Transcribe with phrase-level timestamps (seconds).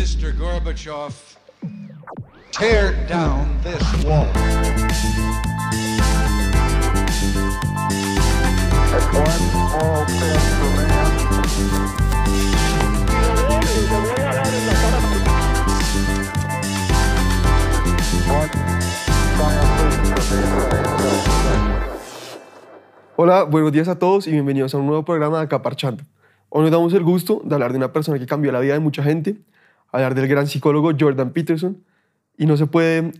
[0.00, 0.32] Mr.
[0.32, 1.12] Gorbachev,
[2.52, 4.24] tear down this wall.
[23.16, 26.04] Hola, buenos días a todos y bienvenidos a un nuevo programa de Acaparchando.
[26.48, 28.80] Hoy nos damos el gusto de hablar de una persona que cambió la vida de
[28.80, 29.36] mucha gente,
[29.92, 31.78] hablar del gran psicólogo Jordan Peterson.
[32.36, 33.12] Y no se puede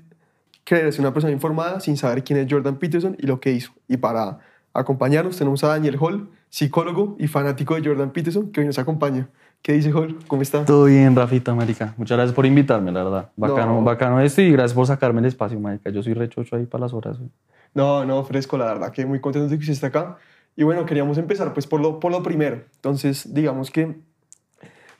[0.64, 3.72] creerse una persona informada sin saber quién es Jordan Peterson y lo que hizo.
[3.88, 4.38] Y para
[4.72, 9.28] acompañarnos tenemos a Daniel Hall, psicólogo y fanático de Jordan Peterson, que hoy nos acompaña.
[9.62, 10.16] ¿Qué dice Hall?
[10.26, 10.64] ¿Cómo está?
[10.64, 11.92] Todo bien, Rafita, marica.
[11.98, 13.30] Muchas gracias por invitarme, la verdad.
[13.36, 13.82] Bacano, No.
[13.82, 15.90] bacano esto y gracias por sacarme el espacio, marica.
[15.90, 17.18] Yo soy rechocho ahí para las horas.
[17.18, 17.30] güey.
[17.74, 20.16] No, no, fresco, la verdad, que muy contento de que usted esté acá.
[20.56, 22.62] Y bueno, queríamos empezar pues por lo, por lo primero.
[22.76, 23.96] Entonces, digamos que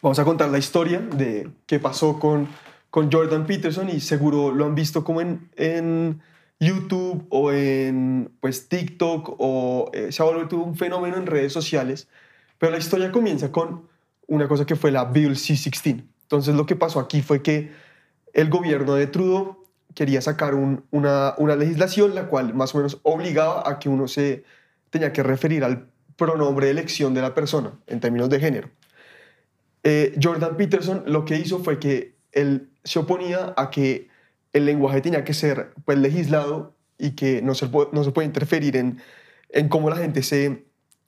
[0.03, 2.49] vamos a contar la historia de qué pasó con,
[2.91, 6.21] con Jordan Peterson y seguro lo han visto como en, en
[6.59, 12.09] YouTube o en pues TikTok o eh, se ha vuelto un fenómeno en redes sociales.
[12.59, 13.89] Pero la historia comienza con
[14.27, 16.03] una cosa que fue la Bill C-16.
[16.23, 17.73] Entonces lo que pasó aquí fue que
[18.33, 19.65] el gobierno de Trudeau
[19.95, 24.07] quería sacar un- una, una legislación la cual más o menos obligaba a que uno
[24.07, 24.45] se
[24.91, 28.69] tenía que referir al pronombre de elección de la persona en términos de género.
[29.83, 34.09] Eh, Jordan Peterson lo que hizo fue que él se oponía a que
[34.53, 38.77] el lenguaje tenía que ser pues, legislado y que no se, no se puede interferir
[38.77, 39.01] en,
[39.51, 40.65] en cómo la gente se,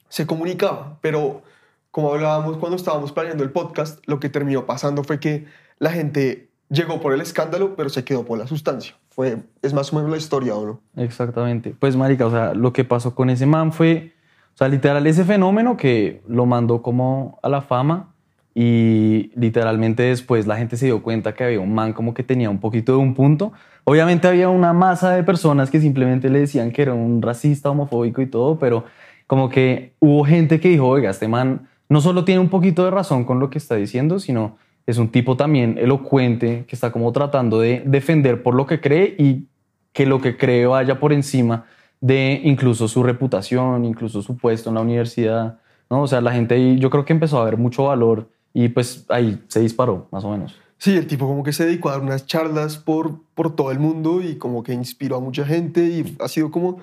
[0.08, 0.98] se comunicaba.
[1.00, 1.42] Pero
[1.90, 5.46] como hablábamos cuando estábamos planeando el podcast, lo que terminó pasando fue que
[5.78, 8.94] la gente llegó por el escándalo, pero se quedó por la sustancia.
[9.10, 10.80] Fue, es más o menos la historia, ¿o no?
[10.96, 11.74] Exactamente.
[11.78, 14.12] Pues, marica, o sea, lo que pasó con ese man fue,
[14.54, 18.11] o sea, literal, ese fenómeno que lo mandó como a la fama
[18.55, 22.51] y literalmente después la gente se dio cuenta que había un man como que tenía
[22.51, 23.52] un poquito de un punto.
[23.85, 28.20] Obviamente había una masa de personas que simplemente le decían que era un racista, homofóbico
[28.20, 28.85] y todo, pero
[29.27, 32.91] como que hubo gente que dijo, oiga, este man no solo tiene un poquito de
[32.91, 37.12] razón con lo que está diciendo, sino es un tipo también elocuente que está como
[37.12, 39.46] tratando de defender por lo que cree y
[39.92, 41.64] que lo que cree vaya por encima
[42.01, 45.58] de incluso su reputación, incluso su puesto en la universidad,
[45.89, 46.02] ¿no?
[46.02, 49.42] O sea, la gente yo creo que empezó a ver mucho valor y pues ahí
[49.48, 50.57] se disparó, más o menos.
[50.79, 53.79] Sí, el tipo como que se dedicó a dar unas charlas por, por todo el
[53.79, 56.79] mundo y como que inspiró a mucha gente y ha sido como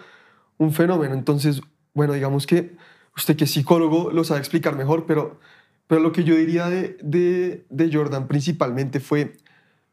[0.58, 1.14] un fenómeno.
[1.14, 1.62] Entonces,
[1.94, 2.78] bueno, digamos que
[3.16, 5.40] usted que es psicólogo lo sabe explicar mejor, pero,
[5.88, 9.36] pero lo que yo diría de, de, de Jordan principalmente fue,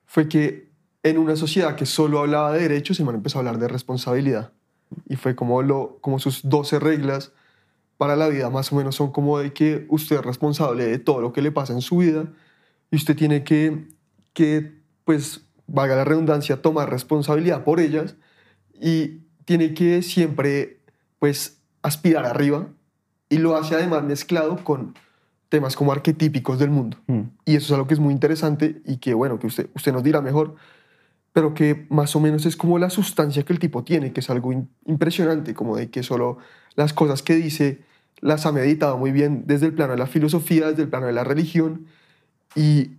[0.06, 0.68] fue que
[1.02, 4.52] en una sociedad que solo hablaba de derechos, se man empezó a hablar de responsabilidad.
[5.08, 7.32] Y fue como, lo, como sus 12 reglas
[7.98, 11.20] para la vida, más o menos son como de que usted es responsable de todo
[11.20, 12.32] lo que le pasa en su vida
[12.90, 13.88] y usted tiene que,
[14.32, 14.72] que
[15.04, 18.16] pues, valga la redundancia, tomar responsabilidad por ellas
[18.80, 20.80] y tiene que siempre,
[21.18, 22.68] pues, aspirar arriba
[23.28, 24.94] y lo hace además mezclado con
[25.48, 26.98] temas como arquetípicos del mundo.
[27.06, 27.22] Hmm.
[27.44, 30.02] Y eso es algo que es muy interesante y que, bueno, que usted, usted nos
[30.02, 30.56] dirá mejor,
[31.36, 34.30] pero que más o menos es como la sustancia que el tipo tiene, que es
[34.30, 34.54] algo
[34.86, 36.38] impresionante, como de que solo
[36.76, 37.82] las cosas que dice
[38.22, 41.12] las ha meditado muy bien desde el plano de la filosofía, desde el plano de
[41.12, 41.88] la religión,
[42.54, 42.92] y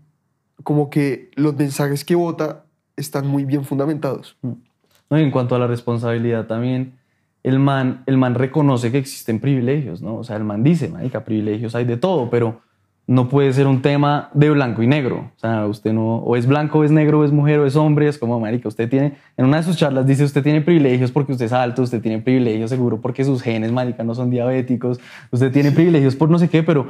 [0.61, 2.65] como que los mensajes que vota
[2.95, 4.37] están muy bien fundamentados.
[4.43, 5.19] ¿no?
[5.19, 6.93] Y en cuanto a la responsabilidad también,
[7.41, 10.15] el man, el man reconoce que existen privilegios, ¿no?
[10.15, 12.61] O sea, el man dice, marica, privilegios hay de todo, pero
[13.07, 15.31] no puede ser un tema de blanco y negro.
[15.37, 17.77] O sea, usted no, o es blanco, o es negro, o es mujer, o es
[17.77, 21.09] hombre, es como, marica, usted tiene, en una de sus charlas dice, usted tiene privilegios
[21.11, 24.99] porque usted es alto, usted tiene privilegios seguro porque sus genes, marica, no son diabéticos,
[25.31, 26.87] usted tiene privilegios por no sé qué, pero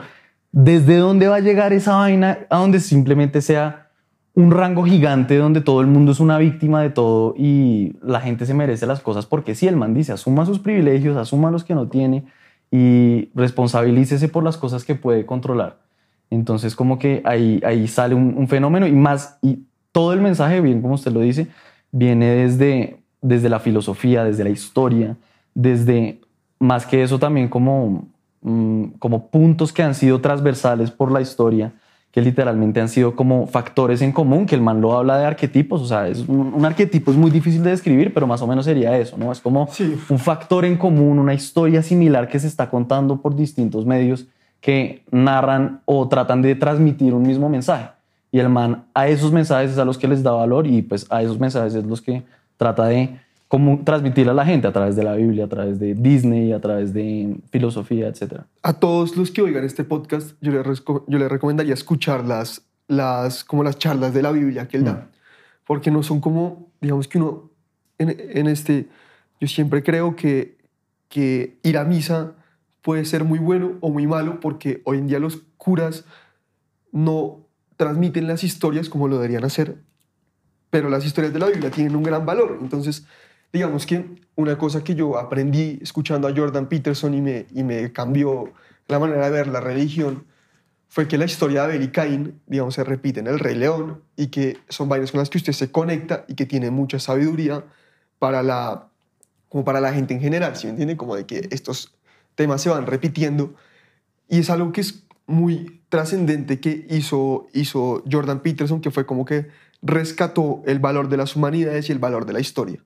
[0.52, 3.90] ¿desde dónde va a llegar esa vaina a donde simplemente sea
[4.34, 8.48] un rango gigante donde todo el mundo es una víctima de todo y la gente
[8.48, 11.76] se merece las cosas porque si el man dice asuma sus privilegios, asuma los que
[11.76, 12.26] no tiene
[12.72, 15.87] y responsabilícese por las cosas que puede controlar.
[16.30, 19.60] Entonces como que ahí, ahí sale un, un fenómeno y más, y
[19.92, 21.48] todo el mensaje, bien como usted lo dice,
[21.92, 25.16] viene desde, desde la filosofía, desde la historia,
[25.54, 26.20] desde
[26.60, 28.08] más que eso también como,
[28.42, 31.74] mm, como puntos que han sido transversales por la historia
[32.12, 35.82] que literalmente han sido como factores en común, que el man lo habla de arquetipos,
[35.82, 38.66] o sea, es un, un arquetipo es muy difícil de describir, pero más o menos
[38.66, 39.32] sería eso, ¿no?
[39.32, 39.96] Es como Sí.
[40.10, 44.26] un factor en común, una historia similar que se está contando por distintos medios
[44.62, 47.90] que narran o tratan de transmitir un mismo mensaje.
[48.32, 51.06] Y el man a esos mensajes es a los que les da valor y pues
[51.10, 52.24] a esos mensajes es los que
[52.58, 55.94] trata de como transmitir a la gente a través de la Biblia, a través de
[55.94, 58.42] Disney, a través de filosofía, etc.
[58.62, 63.46] A todos los que oigan este podcast, yo les, yo les recomendaría escuchar las, las,
[63.46, 65.08] como las charlas de la Biblia que él da.
[65.66, 67.50] Porque no son como, digamos que uno,
[67.98, 68.90] en, en este,
[69.40, 70.58] yo siempre creo que,
[71.08, 72.34] que ir a misa
[72.88, 76.06] puede ser muy bueno o muy malo porque hoy en día los curas
[76.94, 77.46] no
[77.76, 79.84] transmiten las historias como lo deberían hacer,
[80.70, 82.60] pero las historias de la Biblia tienen un gran valor.
[82.62, 83.06] Entonces,
[83.52, 84.06] digamos que
[84.38, 88.54] una cosa que yo aprendí escuchando a Jordan Peterson y me, y me cambió
[88.88, 90.24] la manera de ver la religión
[90.88, 94.02] fue que la historia de Abel y Caín, digamos, se repite en El Rey León
[94.16, 97.66] y que son vainas con las que usted se conecta y que tiene mucha sabiduría
[98.18, 98.88] para la,
[99.50, 100.96] como para la gente en general, ¿sí me entiende?
[100.96, 101.97] Como de que estos
[102.38, 103.56] temas se van repitiendo
[104.30, 109.26] y es algo que es muy trascendente que hizo, hizo Jordan Peterson, que fue como
[109.26, 109.48] que
[109.82, 112.82] rescató el valor de las humanidades y el valor de la historia.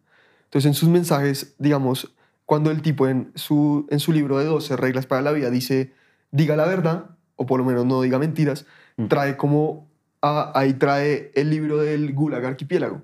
[0.45, 2.13] Entonces, en sus mensajes, digamos,
[2.45, 5.93] cuando el tipo en su, en su libro de 12 reglas para la vida dice,
[6.31, 7.05] diga la verdad,
[7.35, 8.65] o por lo menos no diga mentiras,
[8.97, 9.07] Mm.
[9.07, 9.87] trae como,
[10.21, 13.01] a- ahí trae el libro del Gulag Archipiélago.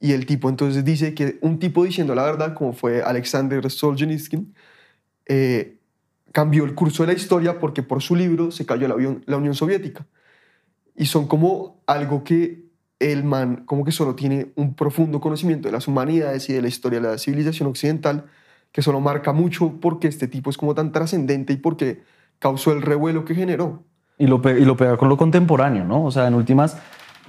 [0.00, 4.52] Y el tipo entonces dice que un tipo diciendo la verdad, como fue Alexander Solzhenitsyn,
[5.26, 5.78] eh,
[6.32, 9.36] cambió el curso de la historia porque por su libro se cayó la, Unión- la
[9.36, 10.06] Unión Soviética.
[10.96, 12.62] Y son como algo que
[12.98, 16.68] el man como que solo tiene un profundo conocimiento de las humanidades y de la
[16.68, 18.26] historia de la civilización occidental,
[18.70, 22.02] que solo marca mucho porque este tipo es como tan trascendente y porque
[22.38, 23.82] causó el revuelo que generó.
[24.18, 26.04] Y lo, y lo pega con lo contemporáneo, ¿no?
[26.04, 26.76] O sea, en últimas,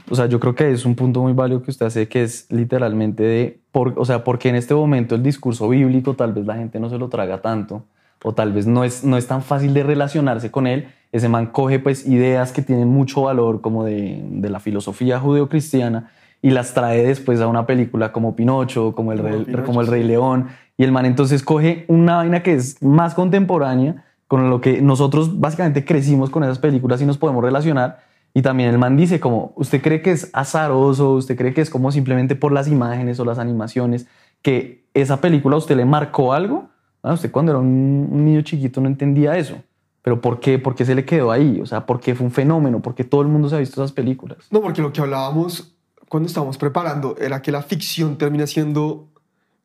[0.10, 2.48] o sea, yo creo que es un punto muy válido que usted hace, que es
[2.52, 6.56] literalmente de, por, o sea, porque en este momento el discurso bíblico tal vez la
[6.56, 7.84] gente no se lo traga tanto,
[8.24, 10.88] o tal vez no es, no es tan fácil de relacionarse con él.
[11.12, 16.10] Ese man coge pues ideas que tienen mucho valor como de, de la filosofía judeocristiana
[16.42, 19.82] y las trae después a una película como Pinocho, como el, Como Rey, Pinocho, como
[19.82, 20.08] el Rey sí.
[20.08, 20.48] León,
[20.78, 25.40] y el man entonces coge una vaina que es más contemporánea, con lo que nosotros
[25.40, 28.00] básicamente crecimos con esas películas y nos podemos relacionar.
[28.34, 31.14] Y también el man dice como, ¿usted cree que es azaroso?
[31.14, 34.08] ¿Usted cree que es como simplemente por las imágenes o las animaciones
[34.42, 36.70] que esa película a usted le marcó algo?
[37.04, 39.58] Ah, usted cuando era un, niño chiquito no entendía eso.
[40.02, 40.58] ¿Pero por qué?
[40.58, 41.62] ¿Por qué se le quedó ahí?
[41.62, 42.82] O sea, ¿por qué fue un fenómeno?
[42.82, 44.40] ¿Por qué todo el mundo se ha visto esas películas?
[44.52, 45.76] No, porque lo que hablábamos
[46.10, 49.10] cuando estábamos preparando era que la ficción termina siendo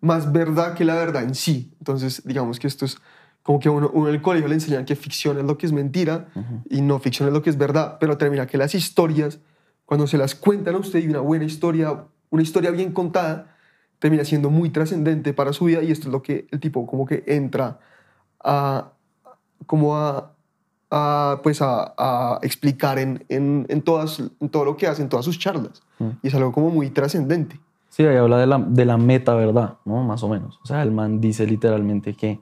[0.00, 1.74] más verdad que la verdad en sí.
[1.78, 2.98] Entonces, digamos que esto es
[3.48, 5.72] como que uno, uno en el colegio le enseñan que ficción es lo que es
[5.72, 6.28] mentira
[6.68, 9.40] y no ficción es lo que es verdad, pero termina que las historias,
[9.86, 13.56] cuando se las cuentan a usted y una buena historia, una historia bien contada,
[14.00, 17.06] termina siendo muy trascendente para su vida y esto es lo que el tipo como
[17.06, 17.80] que entra
[18.44, 18.92] a
[19.64, 20.34] como a,
[20.90, 25.08] a, pues a, a explicar en, en, en, todas, en todo lo que hace, en
[25.08, 25.82] todas sus charlas.
[25.98, 26.08] Mm.
[26.22, 27.58] Y es algo como muy trascendente.
[27.88, 30.04] Sí, ahí habla de la, de la meta verdad, ¿no?
[30.04, 30.60] Más o menos.
[30.62, 32.40] O sea, el man dice literalmente que,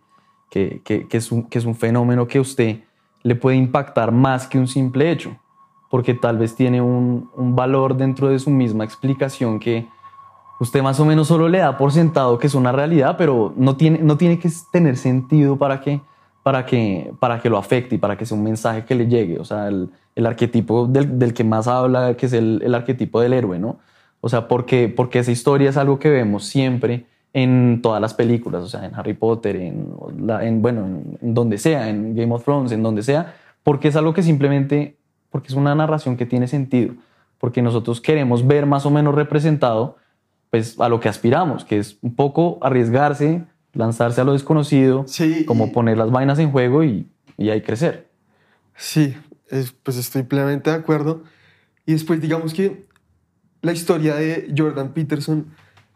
[0.50, 2.80] que, que, es un, que es un fenómeno que usted
[3.22, 5.36] le puede impactar más que un simple hecho,
[5.90, 9.86] porque tal vez tiene un, un valor dentro de su misma explicación que
[10.60, 13.76] usted más o menos solo le da por sentado que es una realidad, pero no
[13.76, 16.00] tiene, no tiene que tener sentido para que,
[16.42, 19.38] para, que, para que lo afecte y para que sea un mensaje que le llegue.
[19.38, 23.20] O sea, el, el arquetipo del, del, que más habla, que es el, el arquetipo
[23.20, 23.78] del héroe, ¿no?
[24.20, 27.06] O sea, porque, porque esa historia es algo que vemos siempre
[27.36, 29.92] en todas las películas, o sea, en Harry Potter, en,
[30.22, 33.88] la, en bueno, en, en, donde sea, en Game of Thrones, en donde sea, porque
[33.88, 34.96] es algo que simplemente,
[35.28, 36.94] porque es una narración que tiene sentido,
[37.36, 39.98] porque nosotros queremos ver más o menos representado,
[40.48, 43.44] pues, a lo que aspiramos, que es un poco arriesgarse,
[43.74, 47.06] lanzarse a lo desconocido, sí, como poner las vainas en juego y,
[47.36, 48.08] y ahí crecer.
[48.76, 49.14] Sí,
[49.50, 51.22] es, pues estoy plenamente de acuerdo.
[51.84, 52.86] Y después, digamos que
[53.60, 55.48] la historia de Jordan Peterson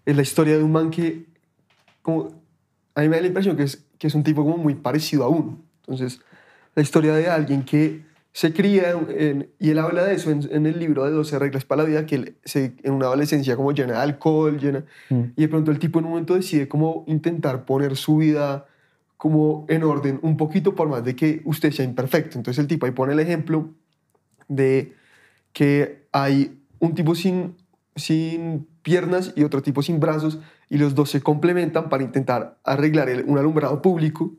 [0.04, 1.29] es la historia de un man que,
[2.10, 2.42] como,
[2.94, 5.24] a mí me da la impresión que es, que es un tipo como muy parecido
[5.24, 5.58] a uno.
[5.82, 6.20] Entonces,
[6.74, 8.02] la historia de alguien que
[8.32, 11.64] se cría, en, y él habla de eso en, en, el libro de 12 reglas
[11.64, 15.22] para la vida, que él se, en una adolescencia como llena de alcohol, llena, mm.
[15.36, 18.66] y de pronto el tipo en un momento decide como intentar poner su vida
[19.16, 22.38] como en orden un poquito por más de que usted sea imperfecto.
[22.38, 23.68] Entonces el tipo ahí pone el ejemplo
[24.48, 24.94] de
[25.52, 27.54] que hay un tipo sin,
[27.96, 30.38] sin piernas y otro tipo sin brazos
[30.70, 34.32] y los dos se complementan para intentar arreglar el, un alumbrado público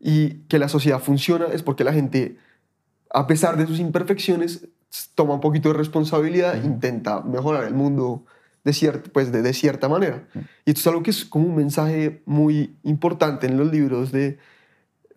[0.00, 2.38] y que la sociedad funciona es porque la gente,
[3.10, 4.68] a pesar de sus imperfecciones,
[5.14, 8.24] toma un poquito de responsabilidad e intenta mejorar el mundo
[8.62, 10.28] de, cierta, pues de, de cierta manera.
[10.64, 14.38] Y esto es algo que es como un mensaje muy importante en los libros de,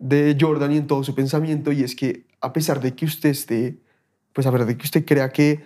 [0.00, 3.30] de Jordan y en todo su pensamiento y es que a pesar de que usted
[3.30, 3.78] esté,
[4.32, 5.62] pues a pesar de que usted crea que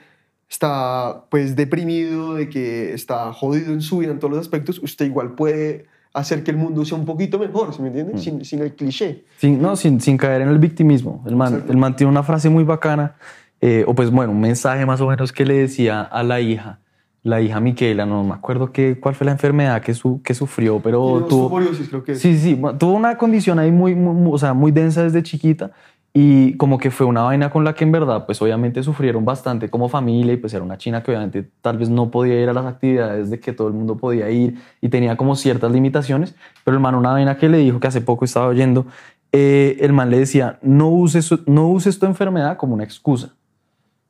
[0.54, 5.06] está pues deprimido, de que está jodido en su vida en todos los aspectos, usted
[5.06, 8.14] igual puede hacer que el mundo sea un poquito mejor, ¿sí me entiende?
[8.14, 8.18] Mm.
[8.18, 9.25] Sin, sin, el cliché.
[9.38, 11.25] Sin, no, sin, sin caer en el victimismo.
[11.26, 13.16] El man, el man tiene una frase muy bacana
[13.61, 16.78] eh, o pues bueno, un mensaje más o menos que le decía a la hija,
[17.25, 20.78] la hija Miquela, no me acuerdo qué, cuál fue la enfermedad que, su, que sufrió,
[20.80, 21.50] pero tuvo...
[21.90, 22.20] creo que es.
[22.20, 25.73] Sí, sí, tuvo una condición ahí muy, muy- muy- o sea, muy densa desde chiquita
[26.16, 29.68] y como que fue una vaina con la que en verdad, pues obviamente sufrieron bastante
[29.68, 32.52] como familia y pues era una china que obviamente tal vez no podía ir a
[32.52, 36.76] las actividades de que todo el mundo podía ir y tenía como ciertas limitaciones, pero
[36.76, 38.87] el man una vaina que le dijo que hace poco estaba oyendo,
[39.33, 43.35] eh, el man le decía, no uses, no uses tu enfermedad como una excusa.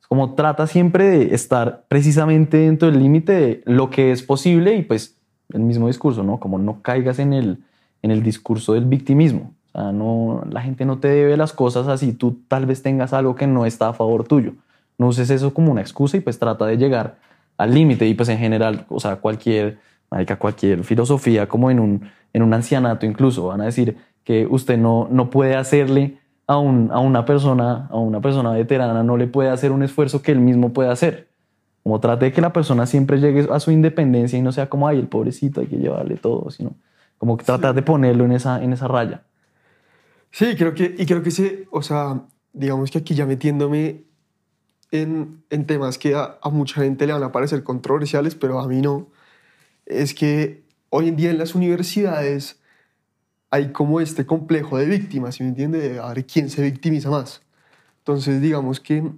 [0.07, 4.83] Como trata siempre de estar precisamente dentro del límite de lo que es posible y
[4.83, 5.17] pues
[5.51, 6.39] el mismo discurso, ¿no?
[6.39, 7.63] Como no caigas en el,
[8.03, 9.54] en el discurso del victimismo.
[9.75, 13.35] Sea, no, la gente no te debe las cosas así tú tal vez tengas algo
[13.35, 14.53] que no está a favor tuyo.
[14.97, 17.17] No uses eso como una excusa y pues trata de llegar
[17.57, 19.77] al límite y pues en general, o sea, cualquier,
[20.09, 24.77] marica, cualquier filosofía como en un, en un ancianato incluso, van a decir que usted
[24.77, 29.27] no, no puede hacerle a, un, a una persona, a una persona veterana, no le
[29.27, 31.27] puede hacer un esfuerzo que él mismo puede hacer.
[31.83, 34.87] Como trate de que la persona siempre llegue a su independencia y no sea como,
[34.87, 36.71] ay, el pobrecito, hay que llevarle todo, sino
[37.17, 39.21] como que tratar de ponerlo en esa, en esa raya.
[40.37, 44.03] Sí, creo que, y creo que se, o sea, digamos que aquí ya metiéndome
[44.91, 48.67] en, en temas que a, a mucha gente le van a parecer controversiales, pero a
[48.67, 49.07] mí no,
[49.85, 52.59] es que hoy en día en las universidades
[53.49, 55.79] hay como este complejo de víctimas, ¿sí me entiende?
[55.79, 57.41] De a ver quién se victimiza más.
[57.99, 59.09] Entonces, digamos que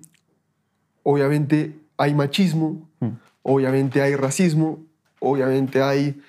[1.01, 3.17] obviamente hay machismo, Mm.
[3.41, 4.85] obviamente hay racismo,
[5.19, 6.21] obviamente hay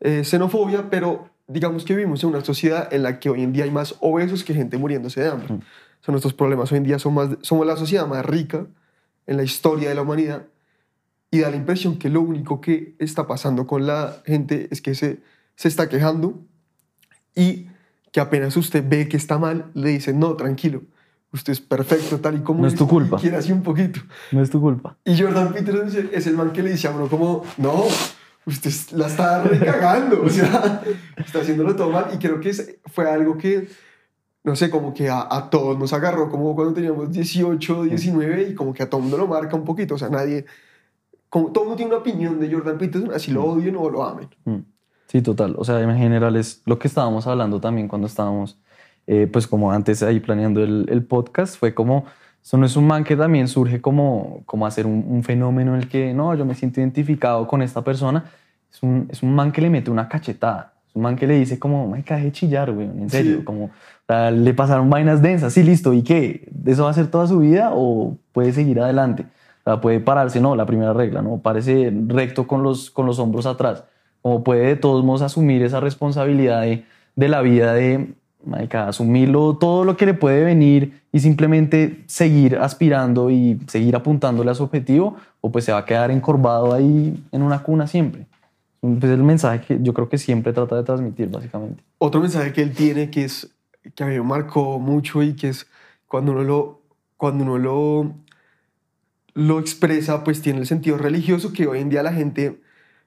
[0.00, 3.64] eh, xenofobia, pero digamos que vivimos en una sociedad en la que hoy en día
[3.64, 5.54] hay más obesos que gente muriéndose de hambre.
[5.54, 5.56] Mm.
[5.58, 8.66] O sea, nuestros problemas hoy en día son más, somos la sociedad más rica
[9.26, 10.46] en la historia de la humanidad
[11.30, 14.94] y da la impresión que lo único que está pasando con la gente es que
[14.94, 15.18] se,
[15.56, 16.38] se está quejando
[17.34, 17.66] y
[18.12, 20.82] que apenas usted ve que está mal, le dicen, no, tranquilo,
[21.32, 23.18] usted es perfecto tal y como No es tu culpa.
[23.18, 24.00] quiere así un poquito.
[24.32, 24.96] No es tu culpa.
[25.04, 27.84] Y Jordan Peterson es el- es el man que le dice a uno como, no,
[28.46, 30.82] usted la está recagando, o sea,
[31.16, 32.06] está haciéndolo todo mal.
[32.14, 32.52] Y creo que
[32.86, 33.68] fue algo que,
[34.44, 38.54] no sé, como que a, a todos nos agarró, como cuando teníamos 18, 19, y
[38.54, 40.46] como que a todo mundo lo marca un poquito, o sea, nadie,
[41.28, 44.28] como todo mundo tiene una opinión de Jordan Peterson, así lo odien o lo amen.
[44.44, 44.60] Mm.
[45.08, 45.54] Sí, total.
[45.56, 48.58] O sea, en general es lo que estábamos hablando también cuando estábamos,
[49.06, 52.06] eh, pues como antes ahí planeando el, el podcast, fue como,
[52.46, 55.80] eso no es un man que también surge como, como hacer un, un fenómeno en
[55.80, 58.26] el que, no, yo me siento identificado con esta persona.
[58.72, 60.74] Es un, es un man que le mete una cachetada.
[60.88, 63.38] Es un man que le dice como, me cae de chillar, güey, en serio.
[63.38, 63.44] Sí.
[63.44, 63.70] Como, o
[64.06, 65.92] sea, le pasaron vainas densas, sí, listo.
[65.92, 66.48] ¿Y qué?
[66.64, 69.24] ¿Eso va a ser toda su vida o puede seguir adelante?
[69.24, 71.38] O sea, puede pararse, no, la primera regla, ¿no?
[71.38, 73.82] Parece recto con los, con los hombros atrás.
[74.22, 76.84] Como puede de todos modos asumir esa responsabilidad de,
[77.16, 78.14] de la vida, de,
[78.46, 84.50] marica, asumirlo, todo lo que le puede venir y simplemente seguir aspirando y seguir apuntándole
[84.50, 88.26] a su objetivo, o pues se va a quedar encorvado ahí en una cuna siempre.
[88.80, 91.82] Pues es el mensaje que yo creo que siempre trata de transmitir, básicamente.
[91.98, 93.50] Otro mensaje que él tiene que es
[93.94, 95.66] que a mí me marcó mucho y que es
[96.06, 96.82] cuando uno lo
[97.16, 98.12] cuando uno lo
[99.34, 102.60] lo expresa pues tiene el sentido religioso que hoy en día la gente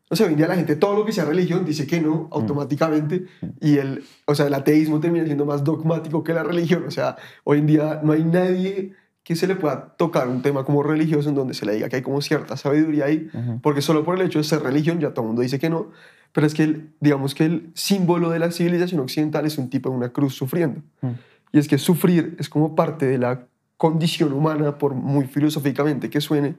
[0.09, 2.27] no sé, hoy en día la gente todo lo que sea religión dice que no
[2.31, 3.25] automáticamente
[3.61, 7.15] y el o sea, el ateísmo termina siendo más dogmático que la religión, o sea,
[7.43, 11.29] hoy en día no hay nadie que se le pueda tocar un tema como religioso
[11.29, 13.59] en donde se le diga que hay como cierta sabiduría ahí, Ujú.
[13.61, 15.91] porque solo por el hecho de ser religión ya todo el mundo dice que no,
[16.31, 19.89] pero es que el, digamos que el símbolo de la civilización occidental es un tipo
[19.89, 20.81] de una cruz sufriendo.
[21.01, 21.09] Mm.
[21.51, 23.47] Y es que sufrir es como parte de la
[23.77, 26.55] condición humana, por muy filosóficamente que suene,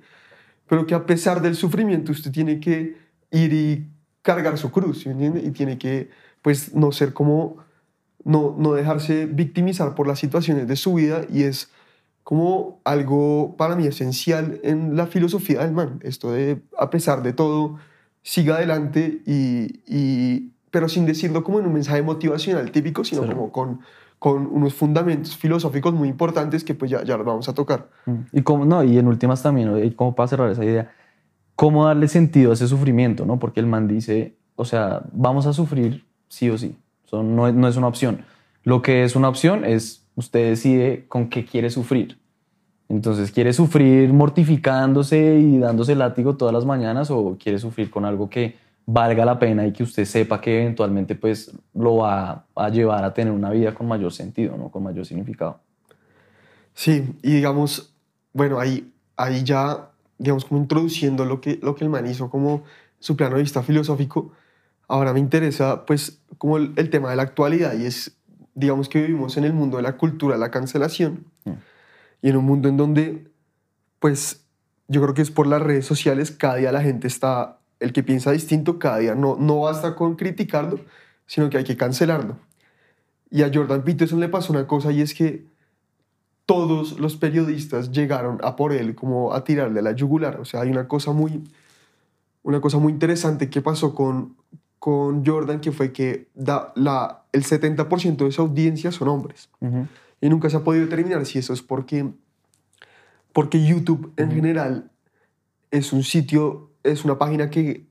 [0.69, 2.97] pero que a pesar del sufrimiento usted tiene que
[3.31, 3.87] ir y
[4.23, 5.41] cargar su cruz, ¿sí me entiende?
[5.41, 6.11] Y tiene que,
[6.43, 7.57] pues, no ser como,
[8.25, 11.71] no, no dejarse victimizar por las situaciones de su vida y es
[12.23, 17.33] como algo para mí esencial en la filosofía del man, esto de, a pesar de
[17.33, 17.79] todo,
[18.23, 23.37] siga adelante y, y pero sin decirlo como en un mensaje motivacional típico, sino Claro.
[23.37, 23.81] como con,
[24.19, 27.89] con unos fundamentos filosóficos muy importantes que pues ya, ya los vamos a tocar.
[28.07, 28.15] Mm.
[28.33, 30.93] Y como, no, y en últimas también, y como para cerrar esa idea,
[31.61, 33.39] cómo darle sentido a ese sufrimiento, ¿no?
[33.39, 36.75] Porque el man dice, o sea, vamos a sufrir sí o sí.
[37.13, 38.25] No no es una opción.
[38.63, 42.19] Lo que es una opción es usted decide con qué quiere sufrir.
[42.89, 48.31] Entonces, ¿quiere sufrir mortificándose y dándose látigo todas las mañanas o quiere sufrir con algo
[48.31, 53.05] que valga la pena y que usted sepa que eventualmente pues lo va a llevar
[53.05, 54.71] a tener una vida con mayor sentido, ¿no?
[54.71, 55.61] Con mayor significado.
[56.73, 57.95] Sí, y digamos,
[58.33, 59.91] bueno, ahí, ahí ya,
[60.21, 62.63] digamos, como introduciendo lo que, lo que el man hizo como
[63.01, 64.33] su plano de vista filosófico,
[64.87, 68.19] ahora me interesa, pues, como el, el tema de la actualidad, y es,
[68.55, 71.53] digamos que vivimos en el mundo de la cultura, de la cancelación, Mm.
[72.21, 73.31] y en un mundo en donde,
[73.99, 74.45] pues
[74.89, 78.03] yo creo que es por las redes sociales, cada día la gente está, el que
[78.03, 80.81] piensa distinto, cada día no, no basta con criticarlo,
[81.27, 82.37] sino que hay que cancelarlo.
[83.31, 85.47] Y a Jordan Peterson le pasó una cosa y es que
[86.51, 90.41] todos los periodistas llegaron a por él como a tirarle la yugular.
[90.41, 91.45] O sea, hay una cosa muy,
[92.43, 94.35] una cosa muy interesante que pasó con,
[94.81, 99.49] con Jordan, que fue que da, la, el 70% de su audiencia son hombres.
[100.21, 102.11] Y nunca se ha podido determinar si eso es porque,
[103.33, 104.91] porque YouTube en general
[105.71, 107.87] es un sitio, es una página que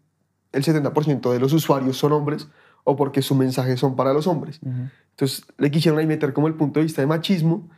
[0.51, 2.49] el 70% de los usuarios son hombres
[2.83, 4.59] o porque sus mensajes son para los hombres.
[5.11, 7.69] Entonces le quisieron ahí meter como el punto de vista de machismo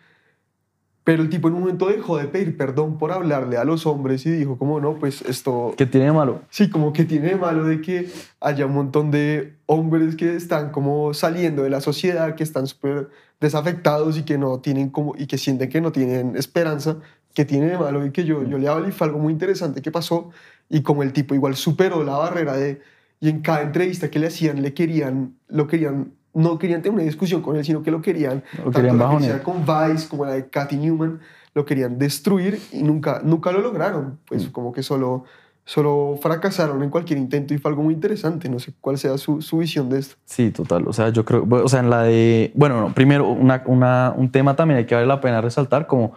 [1.11, 4.25] pero el tipo en un momento dejó de pedir perdón por hablarle a los hombres
[4.25, 5.73] y dijo como, no, pues esto...
[5.75, 6.43] ¿Qué tiene de malo?
[6.49, 10.71] Sí, como que tiene de malo de que haya un montón de hombres que están
[10.71, 13.09] como saliendo de la sociedad, que están súper
[13.41, 15.13] desafectados y que no tienen como...
[15.17, 16.99] y que sienten que no tienen esperanza,
[17.33, 19.81] que tiene de malo y que yo, yo le hablé y fue algo muy interesante
[19.81, 20.29] que pasó.
[20.69, 22.79] Y como el tipo igual superó la barrera de...
[23.19, 27.03] y en cada entrevista que le hacían le querían, lo querían no querían tener una
[27.03, 30.33] discusión con él, sino que lo querían, lo querían tanto la con Vice como la
[30.33, 31.19] de Cathy Newman,
[31.53, 34.19] lo querían destruir y nunca, nunca lo lograron.
[34.25, 34.51] Pues mm.
[34.51, 35.25] como que solo,
[35.65, 38.49] solo fracasaron en cualquier intento y fue algo muy interesante.
[38.49, 40.15] No sé cuál sea su, su visión de esto.
[40.25, 40.87] Sí, total.
[40.87, 44.31] O sea, yo creo, o sea, en la de, bueno, no, primero, una, una, un
[44.31, 46.13] tema también hay que vale la pena resaltar como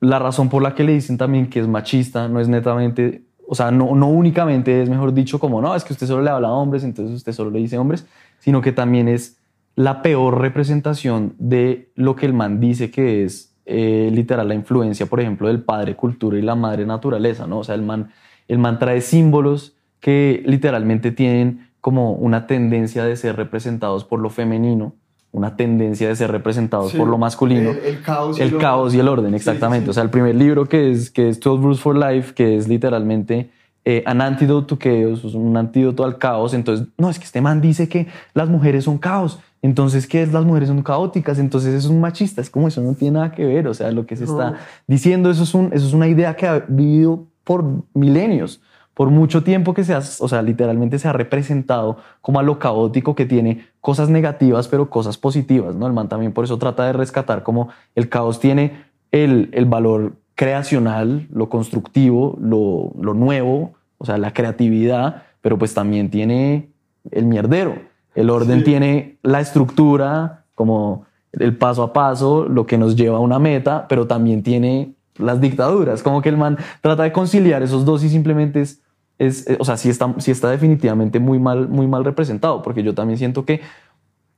[0.00, 3.54] la razón por la que le dicen también que es machista no es netamente o
[3.54, 6.48] sea, no, no únicamente es mejor dicho como, no, es que usted solo le habla
[6.48, 8.06] a hombres, entonces usted solo le dice hombres,
[8.38, 9.38] sino que también es
[9.76, 15.06] la peor representación de lo que el man dice que es eh, literal la influencia,
[15.06, 17.58] por ejemplo, del padre cultura y la madre naturaleza, ¿no?
[17.58, 18.10] O sea, el man,
[18.48, 24.30] el man trae símbolos que literalmente tienen como una tendencia de ser representados por lo
[24.30, 24.94] femenino,
[25.32, 27.70] una tendencia de ser representados por lo masculino.
[27.70, 29.90] El, caos, y el, caos y el orden, exactamente.
[29.90, 32.68] o sea, el primer libro que es, que es 12 Rules for Life, que es
[32.68, 33.50] literalmente
[33.88, 36.54] eh, an antidote to chaos, un antídoto al caos.
[36.54, 39.38] Entonces, no, es que este man dice que las mujeres son caos.
[39.62, 40.32] Entonces, ¿qué es?
[40.32, 41.38] Las mujeres son caóticas.
[41.38, 42.40] Entonces, es un machista.
[42.40, 43.68] Es como eso no tiene nada que ver.
[43.68, 44.54] O sea, lo que se está
[44.88, 48.60] diciendo, eso es, un, eso es una idea que ha vivido por milenios
[48.96, 52.58] por mucho tiempo que se ha, o sea, literalmente se ha representado como a lo
[52.58, 55.86] caótico que tiene cosas negativas, pero cosas positivas, ¿no?
[55.86, 60.14] El man también por eso trata de rescatar como el caos tiene el, el valor
[60.34, 66.70] creacional, lo constructivo, lo, lo nuevo, o sea, la creatividad, pero pues también tiene
[67.10, 67.74] el mierdero.
[68.14, 73.20] El orden tiene la estructura, como el paso a paso, lo que nos lleva a
[73.20, 76.02] una meta, pero también tiene las dictaduras.
[76.02, 78.80] Como que el man trata de conciliar esos dos y simplemente es
[79.18, 82.82] es, eh, o sea, sí está, sí está definitivamente muy mal, muy mal representado, porque
[82.82, 83.60] yo también siento que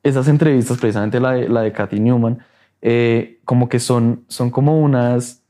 [0.03, 2.39] esas entrevistas, precisamente la de, la de Kathy Newman,
[2.81, 5.43] eh, como que son, son como unas,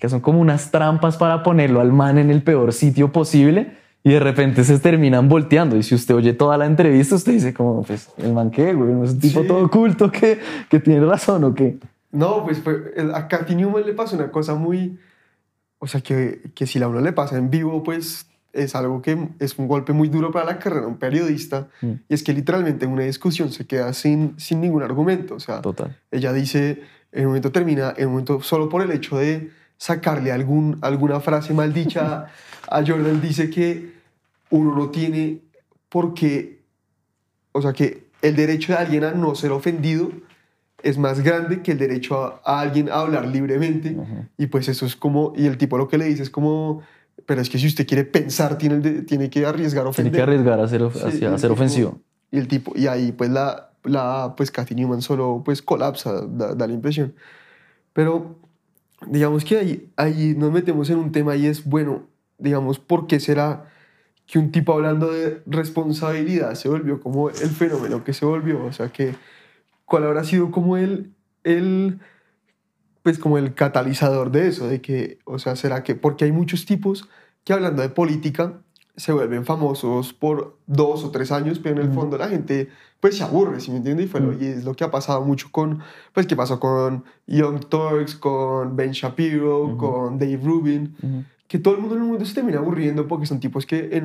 [0.00, 4.10] que son como unas trampas para ponerlo al man en el peor sitio posible y
[4.10, 5.76] de repente se terminan volteando.
[5.76, 9.04] Y si usted oye toda la entrevista, usted dice como, pues, el man qué, güey,
[9.04, 11.78] es un tipo todo oculto que, que tiene razón o qué.
[12.10, 12.78] No, pues, pues
[13.14, 14.98] a Kathy Newman le pasa una cosa muy,
[15.78, 19.28] o sea, que, que si la uno le pasa en vivo, pues es algo que
[19.38, 21.92] es un golpe muy duro para la carrera de un periodista mm.
[22.08, 25.36] y es que literalmente en una discusión se queda sin, sin ningún argumento.
[25.36, 25.98] O sea, Total.
[26.10, 30.32] ella dice, en un momento termina, en un momento solo por el hecho de sacarle
[30.32, 32.26] algún, alguna frase maldicha
[32.68, 33.92] a Jordan, dice que
[34.50, 35.40] uno no tiene
[35.88, 36.60] por qué,
[37.52, 40.10] o sea, que el derecho de alguien a no ser ofendido
[40.82, 43.96] es más grande que el derecho a, alguien a hablar libremente.
[44.36, 46.82] Y pues eso es como, y el tipo lo que le dice es como
[47.26, 50.12] pero es que si usted quiere pensar, tiene, tiene que arriesgar ofender.
[50.12, 52.00] Tiene que arriesgar a ser, hacia, ser ofensivo.
[52.30, 56.66] Y el tipo, y ahí pues la, la pues Kathy Newman solo pues colapsa, da,
[56.66, 57.14] la impresión.
[57.92, 58.36] Pero
[59.06, 62.06] digamos que ahí, ahí nos metemos en un tema y es, bueno,
[62.38, 63.70] digamos, ¿por qué será
[64.26, 68.64] que un tipo hablando de responsabilidad se volvió como el fenómeno que se volvió?
[68.64, 69.14] O sea, que,
[69.84, 71.12] ¿cuál habrá sido como el,
[71.44, 72.00] el
[73.02, 76.66] pues como el catalizador de eso, de que, o sea, será que, porque hay muchos
[76.66, 77.08] tipos
[77.44, 78.60] que hablando de política
[78.96, 82.68] se vuelven famosos por dos o tres años, pero en el fondo la gente
[83.00, 84.06] pues se aburre, ¿sí me entiendes?
[84.06, 85.80] Y, fue y es lo que ha pasado mucho con,
[86.12, 91.80] pues que pasó con Young Turks, con Ben Shapiro, con Dave Rubin, que todo el
[91.80, 94.02] mundo en el mundo se termina aburriendo porque son tipos que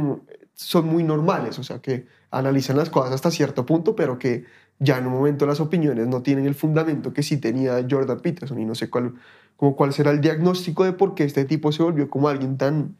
[0.56, 4.46] son muy normales, o sea, que analizan las cosas hasta cierto punto, pero que
[4.80, 8.60] ya en un momento las opiniones no tienen el fundamento que sí tenía Jordan Peterson
[8.60, 9.14] y no sé cuál,
[9.56, 12.96] como cuál será el diagnóstico de por qué este tipo se volvió como alguien tan,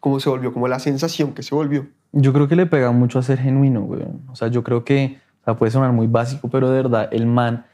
[0.00, 1.86] como se volvió, como la sensación que se volvió.
[2.12, 4.02] Yo creo que le pega mucho a ser genuino, güey.
[4.28, 7.26] O sea, yo creo que, o sea, puede sonar muy básico, pero de verdad, el
[7.26, 7.66] man,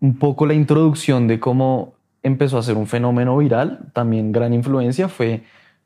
[0.00, 5.08] un poco la introducción de cómo empezó a ser un fenómeno viral, también gran influencia,
[5.08, 5.44] fue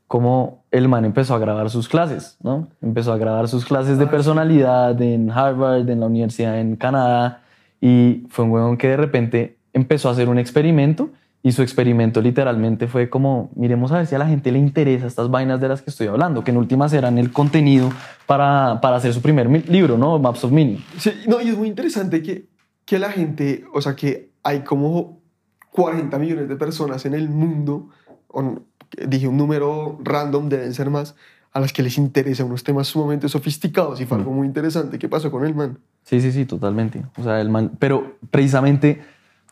[0.08, 2.68] como el man empezó a grabar sus clases, ¿no?
[2.80, 7.42] Empezó a grabar sus clases de personalidad en Harvard, en la universidad en Canadá,
[7.80, 11.10] y fue un huevón que de repente empezó a hacer un experimento
[11.42, 15.06] y su experimento literalmente fue como, miremos a ver si a la gente le interesa
[15.06, 17.90] estas vainas de las que estoy hablando, que en últimas eran el contenido
[18.26, 20.18] para, para hacer su primer libro, ¿no?
[20.18, 20.82] Maps of Meaning.
[20.96, 22.48] Sí, no, y es muy interesante que,
[22.84, 25.20] que la gente, o sea, que hay como
[25.70, 27.90] 40 millones de personas en el mundo,
[28.26, 28.62] o no,
[29.06, 31.14] dije un número random, deben ser más,
[31.52, 34.98] a las que les interesa unos temas sumamente sofisticados y fue algo muy interesante.
[34.98, 35.78] ¿Qué pasó con el man?
[36.04, 37.04] Sí, sí, sí, totalmente.
[37.16, 39.02] O sea, el man, pero precisamente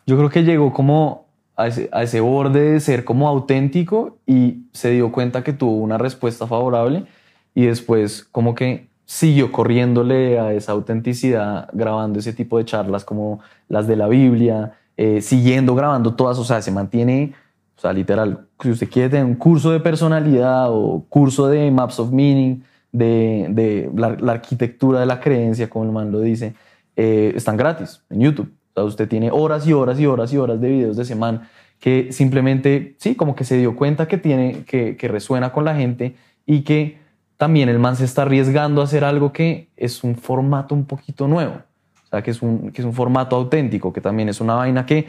[0.06, 4.66] yo creo que llegó como a ese, a ese borde de ser como auténtico y
[4.72, 7.06] se dio cuenta que tuvo una respuesta favorable
[7.54, 13.40] y después como que siguió corriéndole a esa autenticidad grabando ese tipo de charlas como
[13.68, 17.32] las de la Biblia, eh, siguiendo grabando todas, o sea, se mantiene,
[17.76, 22.00] o sea, literal, si usted quiere tener un curso de personalidad o curso de Maps
[22.00, 26.54] of Meaning, de, de la, la arquitectura de la creencia, como el man lo dice,
[26.96, 28.50] eh, están gratis en YouTube.
[28.70, 31.14] O sea, usted tiene horas y horas y horas y horas de videos de ese
[31.14, 31.42] man
[31.78, 35.76] que simplemente, sí, como que se dio cuenta que tiene, que, que resuena con la
[35.76, 36.98] gente y que
[37.36, 41.28] también el man se está arriesgando a hacer algo que es un formato un poquito
[41.28, 41.56] nuevo.
[42.04, 44.86] O sea, que es un, que es un formato auténtico, que también es una vaina
[44.86, 45.06] que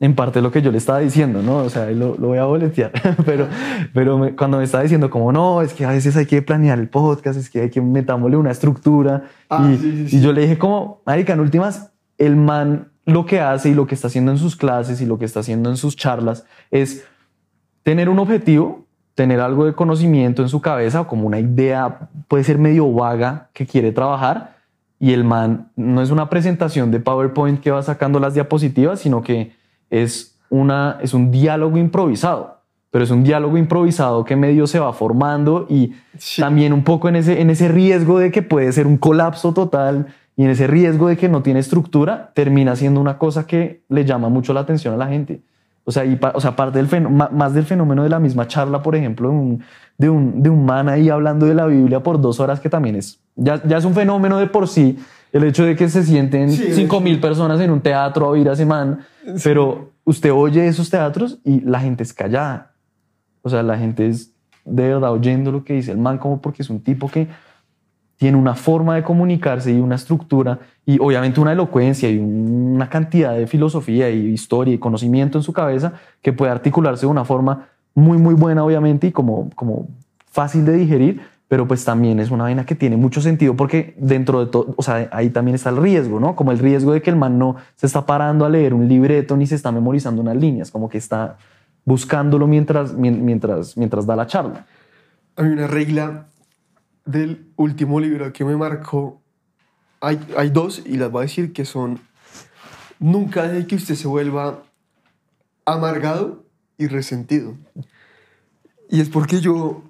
[0.00, 1.58] en parte lo que yo le estaba diciendo, ¿no?
[1.58, 2.90] O sea, lo, lo voy a boletear,
[3.26, 3.46] pero,
[3.92, 6.78] pero me- cuando me estaba diciendo como, no, es que a veces hay que planear
[6.78, 9.24] el podcast, es que hay que metámosle una estructura.
[9.50, 10.16] Ah, y, sí, sí.
[10.16, 13.86] y yo le dije como, marica, en últimas, el man lo que hace y lo
[13.86, 17.04] que está haciendo en sus clases y lo que está haciendo en sus charlas es
[17.82, 22.44] tener un objetivo, tener algo de conocimiento en su cabeza o como una idea, puede
[22.44, 24.56] ser medio vaga que quiere trabajar
[24.98, 29.22] y el man no es una presentación de PowerPoint que va sacando las diapositivas, sino
[29.22, 29.52] que
[29.90, 32.58] es, una, es un diálogo improvisado,
[32.90, 36.40] pero es un diálogo improvisado que medio se va formando y Sí.
[36.42, 40.06] también un poco en ese, en ese riesgo de que puede ser un colapso total
[40.36, 44.04] y en ese riesgo de que no tiene estructura, termina siendo una cosa que le
[44.04, 45.40] llama mucho la atención a la gente.
[45.84, 48.82] O sea, y pa- o sea parte del más del fenómeno de la misma charla,
[48.82, 49.62] por ejemplo, de un,
[49.98, 52.96] de un, de un man ahí hablando de la Biblia por dos horas, que también
[52.96, 54.98] es, ya, ya es un fenómeno de por sí,
[55.32, 58.28] el hecho de que se sienten Sí, cinco es- mil personas en un teatro a
[58.28, 59.00] oír a ese man,
[59.42, 62.72] pero usted oye esos teatros y la gente es callada.
[63.42, 64.32] O sea, la gente es
[64.64, 67.26] de verdad oyendo lo que dice el man, como porque es un tipo que
[68.20, 73.34] tiene una forma de comunicarse y una estructura y obviamente una elocuencia y una cantidad
[73.34, 77.68] de filosofía y historia y conocimiento en su cabeza que puede articularse de una forma
[77.94, 79.88] muy, muy buena, obviamente, y como, como
[80.30, 84.44] fácil de digerir, pero pues también es una vaina que tiene mucho sentido porque dentro
[84.44, 86.36] de todo, o sea, ahí también está el riesgo, ¿no?
[86.36, 89.34] Como el riesgo de que el man no se está parando a leer un libreto
[89.34, 91.38] ni se está memorizando unas líneas, como que está
[91.86, 94.66] buscándolo mientras, mien- mientras, mientras da la charla.
[95.36, 96.26] Hay una regla
[97.10, 99.20] del último libro que me marcó.
[100.00, 102.00] Hay, hay dos y las voy a decir que son
[102.98, 104.62] nunca deje que usted se vuelva
[105.64, 106.44] amargado
[106.78, 107.54] y resentido.
[108.88, 109.84] Y es porque yo,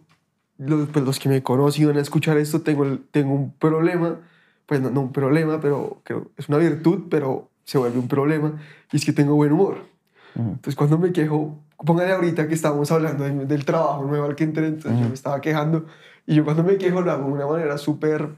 [0.59, 4.19] los, pues los que me conocen y van a escuchar esto, tengo, tengo un problema,
[4.67, 8.61] pues no, no un problema, pero creo, es una virtud, pero se vuelve un problema,
[8.93, 9.89] y es que tengo buen humor.
[10.37, 14.45] Entonces cuando me quejo, póngale ahorita que estábamos hablando de- del trabajo nuevo al que
[14.45, 15.87] entré, entonces yo me estaba quejando
[16.31, 18.29] y yo cuando me quejo lo hago de una manera súper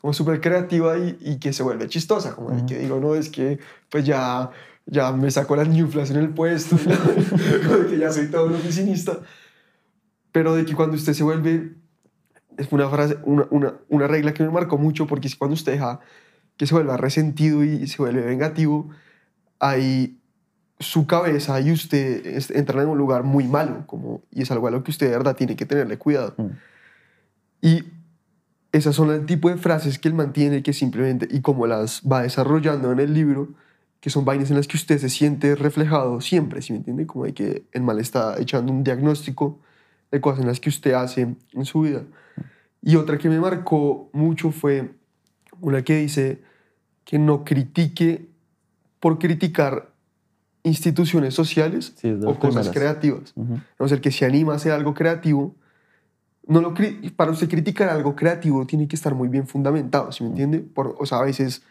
[0.00, 3.28] como súper creativa y, y que se vuelve chistosa, como de que digo, no, es
[3.28, 4.50] que pues ya,
[4.86, 6.76] ya me sacó las ñuflas en el puesto,
[7.64, 9.20] como de que ya soy todo un oficinista,
[10.32, 11.74] pero de que cuando usted se vuelve,
[12.56, 15.72] es una frase, una, una, una regla que me marcó mucho porque es cuando usted
[15.72, 16.00] deja
[16.56, 18.90] que se vuelva resentido y se vuelve vengativo,
[19.60, 20.18] ahí
[20.80, 24.72] su cabeza y usted entran en un lugar muy malo, como, y es algo a
[24.72, 26.34] lo que usted de verdad tiene que tenerle cuidado.
[26.36, 26.48] Mm.
[27.60, 27.84] Y
[28.72, 32.22] esas son el tipo de frases que él mantiene que simplemente, y como las va
[32.22, 33.48] desarrollando en el libro,
[34.00, 37.06] que son vainas en las que usted se siente reflejado siempre, ¿sí me entiende?
[37.06, 39.58] Como de que el mal está echando un diagnóstico
[40.12, 42.02] de cosas en las que usted hace en su vida.
[42.80, 44.92] Y otra que me marcó mucho fue
[45.60, 46.40] una que dice
[47.04, 48.28] que no critique
[49.00, 49.90] por criticar
[50.62, 52.70] instituciones sociales Sí, o cosas primeras.
[52.70, 53.32] creativas.
[53.34, 53.54] Ujú.
[53.54, 55.56] A no ser que se anima a hacer algo creativo,
[56.48, 56.74] no lo
[57.14, 60.60] para usted criticar algo creativo tiene que estar muy bien fundamentado, ¿sí me entiende?
[60.60, 61.62] Por, o sea, a veces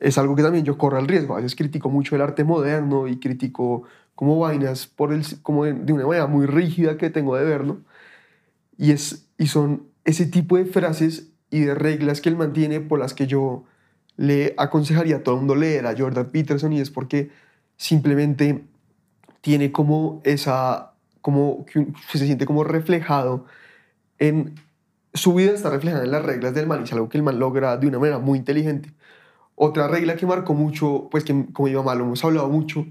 [0.00, 1.34] es algo que también yo corro el riesgo.
[1.34, 5.74] A veces critico mucho el arte moderno y critico como vainas por el, como de,
[5.74, 7.78] de una manera muy rígida que tengo de verlo.
[8.78, 12.98] Y, es, y son ese tipo de frases y de reglas que él mantiene por
[12.98, 13.64] las que yo
[14.16, 17.30] le aconsejaría a todo el mundo leer a Jordan Peterson y es porque
[17.76, 18.64] simplemente
[19.42, 23.44] tiene como esa, como que se siente como reflejado
[24.18, 24.54] en
[25.14, 27.38] su vida está reflejada en las reglas del man y es algo que el man
[27.38, 28.92] logra de una manera muy inteligente.
[29.54, 32.86] Otra regla que marcó mucho, pues que como mi mamá lo hemos hablado mucho,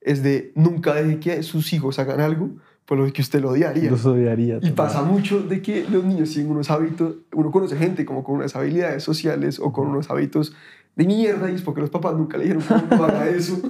[0.00, 2.50] es de nunca deje que sus hijos hagan algo
[2.86, 3.90] por lo que usted lo odiaría.
[3.90, 4.60] Los odiaría.
[4.62, 8.36] Y pasa mucho de que los niños tienen unos hábitos, uno conoce gente como con
[8.36, 10.54] unas habilidades sociales o con unos hábitos
[10.96, 13.60] de mierda y es porque los papás nunca le dijeron cómo haga eso.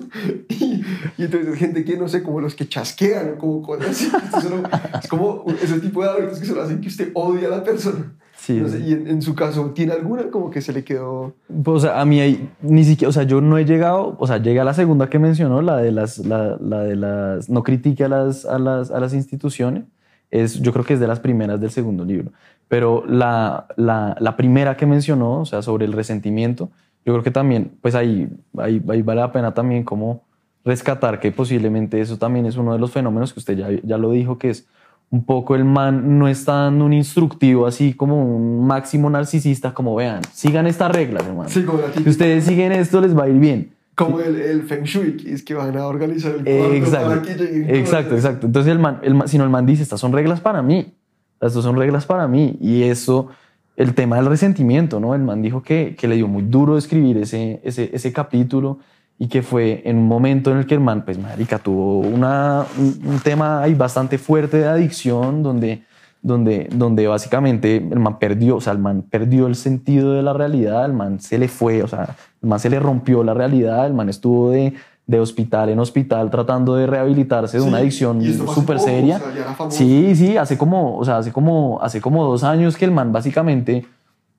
[0.48, 0.82] Y,
[1.18, 4.10] y, entonces gente que no sé, como los que chasquean o como cosas así.
[4.40, 4.62] Solo,
[5.02, 8.14] es como ese tipo de hábitos que solo hacen que usted odie a la persona.
[8.36, 11.34] Sí, No sé, y en, en, su caso, ¿tiene alguna como que se le quedó?
[11.48, 14.26] Pues, o sea, a mí hay, ni siquiera, o sea, yo no he llegado, o
[14.26, 18.04] sea, llega la segunda que mencionó, la de las, la, la de las, no critique
[18.04, 19.84] a las, a las, a las instituciones,
[20.30, 22.30] es, yo creo que es de las primeras del segundo libro,
[22.68, 26.70] pero la, la, la primera que mencionó, o sea, sobre el resentimiento,
[27.06, 30.24] yo creo que también, pues ahí, ahí, ahí vale la pena también como
[30.64, 34.10] rescatar que posiblemente eso también es uno de los fenómenos que usted ya, ya lo
[34.10, 34.66] dijo, que es
[35.08, 39.94] un poco el man no está dando un instructivo así como un máximo narcisista, como
[39.94, 41.48] vean, sigan estas reglas, hermano.
[41.48, 43.70] Sí, como si ustedes siguen esto, les va a ir bien.
[43.94, 47.22] Como el, el Feng Shui, que es que van a organizar el cuarto exacto, para
[47.22, 48.24] que lleguen Exacto, cosas.
[48.24, 48.46] exacto.
[48.46, 50.92] Entonces, el man, el man, si no, el man dice, estas son reglas para mí.
[51.40, 52.58] Estas son reglas para mí.
[52.60, 53.28] Y eso,
[53.76, 55.14] el tema del resentimiento, ¿no?
[55.14, 58.78] El man dijo que, que le dio muy duro escribir ese, ese, ese capítulo
[59.18, 62.24] y que fue en un momento en el que el man, pues, marica, tuvo un,
[62.24, 65.84] un tema ahí bastante fuerte de adicción, donde,
[66.22, 70.32] donde, donde básicamente el man perdió, o sea, el man perdió el sentido de la
[70.32, 73.86] realidad, el man se le fue, o sea, el man se le rompió la realidad,
[73.86, 74.74] el man estuvo de,
[75.06, 79.16] de hospital en hospital tratando de rehabilitarse de Sí, una adicción súper seria.
[79.16, 79.76] o sea, ya era famoso.
[79.78, 83.12] Sí, sí, hace como, o sea, hace como, hace como dos años que el man
[83.12, 83.86] básicamente,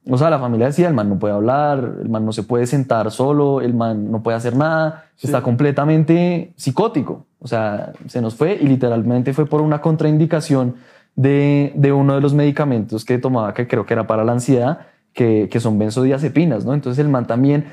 [0.09, 2.65] o sea, la familia decía, el man no puede hablar, el man no se puede
[2.67, 5.27] sentar solo, el man no puede hacer nada, Sí.
[5.27, 7.25] está completamente psicótico.
[7.39, 10.75] O sea, se nos fue y literalmente fue por una contraindicación
[11.15, 14.79] de, de uno de los medicamentos que tomaba, que creo que era para la ansiedad,
[15.13, 16.73] que, que son benzodiazepinas, ¿no?
[16.73, 17.65] Entonces el man también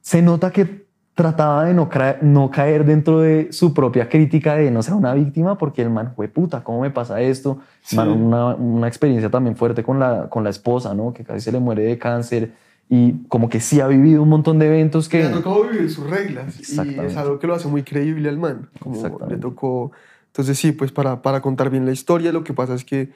[0.00, 1.88] se nota que trataba de no,
[2.22, 6.12] no caer dentro de su propia crítica de no ser una víctima, porque el man
[6.14, 7.58] fue puta, ¿cómo me pasa esto?
[7.82, 7.96] Sí.
[7.96, 11.12] Man, una, una experiencia también fuerte con la, con la esposa, ¿no?
[11.12, 12.52] Que casi se le muere de cáncer
[12.92, 15.22] y como que sí ha vivido un montón de eventos que...
[15.22, 18.68] Le tocado vivir sus reglas y es algo que lo hace muy creíble al man.
[18.80, 19.92] Como le tocó.
[20.26, 23.12] Entonces, sí, pues para, para contar bien la historia, lo que pasa es que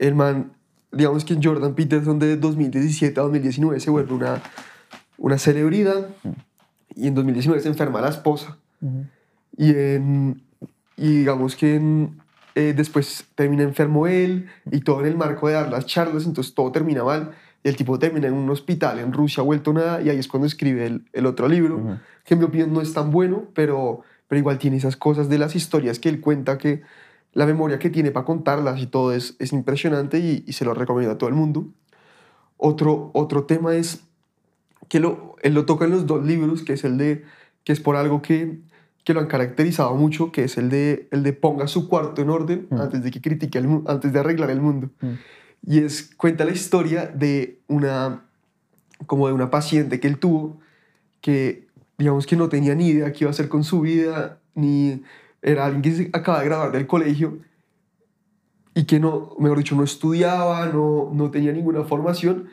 [0.00, 0.52] el man,
[0.90, 4.42] digamos que Jordan Peterson de 2017 a 2019 se vuelve una,
[5.18, 6.08] una celebridad
[6.96, 8.58] y en 2019 se enferma la esposa.
[8.80, 9.04] Ujú.
[9.56, 10.42] Y, en,
[10.96, 12.20] y digamos que en,
[12.54, 16.54] eh, después termina enfermo él y todo en el marco de dar las charlas, entonces
[16.54, 17.32] todo termina mal.
[17.62, 20.46] Y el tipo termina en un hospital en Rusia, vuelto nada, y ahí es cuando
[20.46, 21.96] escribe el, el otro libro, Ujú.
[22.24, 25.38] que en mi opinión no es tan bueno, pero, pero igual tiene esas cosas de
[25.38, 26.82] las historias que él cuenta que
[27.32, 30.74] la memoria que tiene para contarlas y todo es, es impresionante y, y se lo
[30.74, 31.66] recomiendo a todo el mundo.
[32.56, 34.04] Otro, otro tema es
[34.88, 37.24] que lo, él lo toca en los dos libros, que es el de,
[37.64, 38.60] que es por algo que,
[39.04, 42.30] que lo han caracterizado mucho, que es el de, el de ponga su cuarto en
[42.30, 42.80] orden Mm.
[42.80, 44.90] antes de que critique el antes de arreglar el mundo.
[45.00, 45.12] Mm.
[45.66, 48.24] Y es, cuenta la historia de una,
[49.06, 50.60] como de una paciente que él tuvo,
[51.20, 51.66] que
[51.96, 55.02] digamos que no tenía ni idea qué iba a hacer con su vida, ni
[55.42, 57.38] era alguien que se acaba de graduar del colegio
[58.74, 62.48] y que no, mejor dicho, no estudiaba, no, no tenía ninguna formación,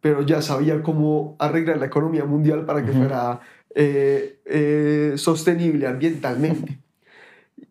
[0.00, 3.00] pero ya sabía cómo arreglar la economía mundial para que Ujú.
[3.00, 3.40] fuera
[3.74, 6.78] eh, eh, sostenible ambientalmente.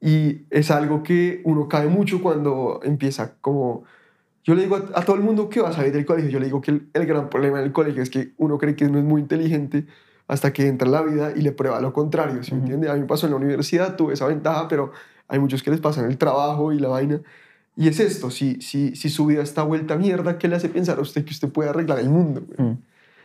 [0.01, 3.83] Y es algo que uno cae mucho cuando empieza como...
[4.45, 6.39] Yo le digo a, a todo el mundo que va a salir del colegio, yo
[6.39, 8.97] le digo que el, el gran problema del colegio es que uno cree que no
[8.97, 9.85] es muy inteligente
[10.27, 12.65] hasta que entra en la vida y le prueba lo contrario, ¿sí me Ujú.
[12.65, 12.89] entiende?
[12.89, 14.91] A mí me pasó en la universidad, tuve esa ventaja, pero
[15.27, 17.19] hay muchos que les pasa en el trabajo y la vaina.
[17.79, 20.67] Y es esto, si, si, si su vida está vuelta a mierda, ¿qué le hace
[20.67, 22.41] pensar a usted que usted puede arreglar el mundo?
[22.45, 22.69] güey?
[22.71, 22.77] Mm.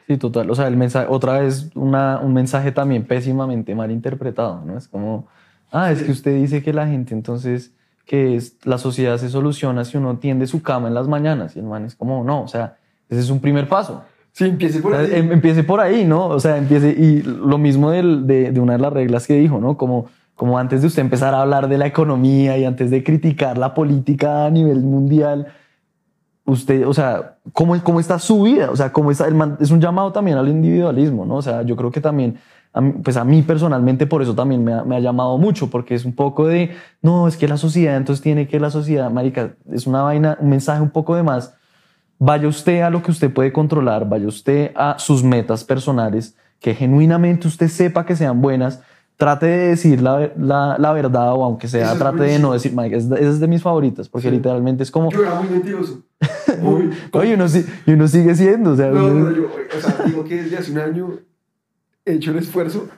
[0.07, 0.49] Sí, total.
[0.51, 4.79] O sea, el mensaje, otra vez una, un mensaje también pésimamente mal interpretado, ¿no?
[4.79, 5.27] Es como,
[5.73, 7.73] ah, es que usted dice que la gente entonces,
[8.07, 11.57] que es, la sociedad se soluciona si uno tiende su cama en las mañanas.
[11.57, 12.77] Y el man es como, no, o sea,
[13.09, 14.05] ese es un primer paso.
[14.33, 15.21] Sí, empiece por O sea, ahí.
[15.21, 16.27] em- empiece por ahí, ¿no?
[16.27, 19.59] O sea, empiece, y lo mismo del- de, de una de las reglas que dijo,
[19.59, 19.77] ¿no?
[19.77, 23.57] Como, como antes de usted empezar a hablar de la economía y antes de criticar
[23.59, 25.47] la política a nivel mundial,
[26.45, 28.71] usted, o sea, ¿cómo, cómo está su vida?
[28.71, 29.27] O sea, ¿cómo está?
[29.27, 31.37] El es un llamado también al individualismo, ¿no?
[31.37, 32.39] O sea, yo creo que también,
[32.73, 35.71] a mí- pues a mí personalmente por eso también me ha, me ha llamado mucho,
[35.71, 36.71] porque es un poco de,
[37.01, 40.51] no, es que la sociedad, entonces tiene que la sociedad, marica, es una vaina, un
[40.51, 41.55] mensaje un poco de más
[42.19, 46.75] vaya usted a lo que usted puede controlar, vaya usted a sus metas personales, que
[46.75, 48.83] genuinamente usted sepa que sean buenas,
[49.17, 52.73] trate de decir la, la, la verdad o aunque sea, Eso trate de no decir,
[52.75, 54.35] marica, es, es de mis favoritas, porque Sí.
[54.35, 56.03] literalmente es como, Yo era muy mentiroso.
[56.63, 56.91] Muy.
[57.13, 57.45] oye, uno,
[57.87, 60.73] uno sigue siendo, o sea, No, uno- no, yo, o sea, digo que desde hace
[60.73, 61.11] un año
[62.05, 62.89] he hecho el esfuerzo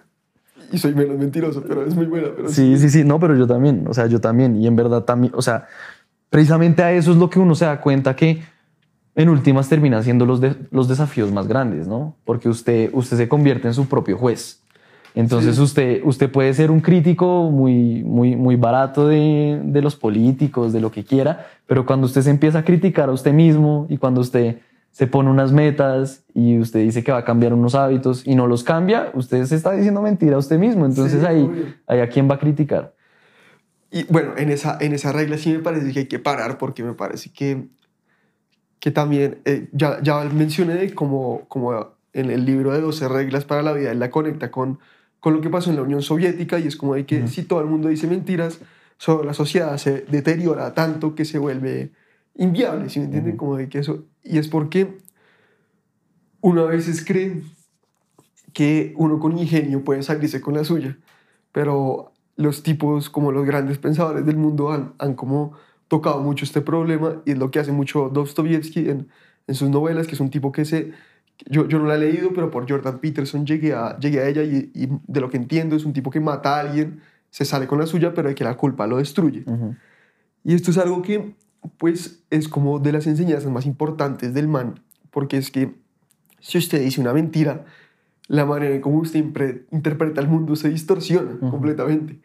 [0.72, 2.28] y soy menos mentiroso, pero es muy buena.
[2.34, 5.02] Pero Sí, sí, sí, no, pero yo también, o sea, yo también, y en verdad
[5.04, 5.66] también, o sea,
[6.30, 8.42] precisamente a eso es lo que uno se da cuenta que
[9.14, 12.16] en últimas termina siendo los, de- los desafíos más grandes, ¿no?
[12.24, 14.60] Porque usted, usted se convierte en su propio juez.
[15.16, 15.62] Entonces Sí.
[15.62, 20.80] usted, usted puede ser un crítico muy, muy, muy barato de, de los políticos, de
[20.80, 24.20] lo que quiera, pero cuando usted se empieza a criticar a usted mismo y cuando
[24.20, 24.58] usted
[24.90, 28.46] se pone unas metas y usted dice que va a cambiar unos hábitos y no
[28.46, 30.84] los cambia, usted se está diciendo mentira a usted mismo.
[30.84, 32.94] Entonces Sí, ahí, ahí a quién va a criticar.
[33.90, 36.82] Y bueno, en esa, en esa regla sí me parece que hay que parar porque
[36.84, 37.68] me parece que,
[38.80, 43.46] que también, eh, ya, ya mencioné de cómo, cómo en el libro de 12 reglas
[43.46, 44.78] para la vida, él la conecta con,
[45.20, 47.60] con lo que pasó en la Unión Soviética y es como de que si todo
[47.60, 48.60] el mundo dice mentiras,
[48.98, 51.90] so- la sociedad se deteriora tanto que se vuelve
[52.36, 53.32] inviable, ¿sí me entienden?
[53.32, 53.38] Ujú.
[53.38, 54.98] Como de que eso, y es porque
[56.40, 57.42] uno a veces cree
[58.52, 60.96] que uno con ingenio puede salirse con la suya,
[61.52, 65.52] pero los tipos como los grandes pensadores del mundo han, han como
[65.88, 69.08] tocado mucho este problema y es lo que hace mucho Dostoyevsky en,
[69.46, 70.92] en sus novelas, que es un tipo que se...
[71.44, 74.42] Yo, yo no la he leído, pero por Jordan Peterson llegué a, llegué a ella
[74.42, 77.66] y, y de lo que entiendo es un tipo que mata a alguien, se sale
[77.66, 79.44] con la suya, pero de que la culpa lo destruye.
[80.42, 81.34] Y esto es algo que,
[81.76, 85.74] pues, es como de las enseñanzas más importantes del man, porque es que
[86.40, 87.64] si usted dice una mentira,
[88.28, 89.22] la manera en cómo usted
[89.70, 92.20] interpreta el mundo se distorsiona completamente.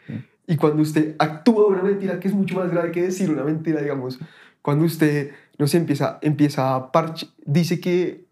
[0.48, 3.82] Y cuando usted actúa una mentira, que es mucho más grave que decir una mentira,
[3.82, 4.20] digamos,
[4.62, 8.26] cuando usted, no sé, empieza, empieza a parche, dice que,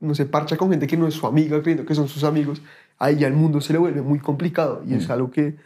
[0.00, 2.62] no sé, parcha con gente que no es su amiga, creyendo que son sus amigos,
[2.98, 5.12] ahí ya el mundo se le vuelve muy complicado y es Mm.
[5.12, 5.56] algo que,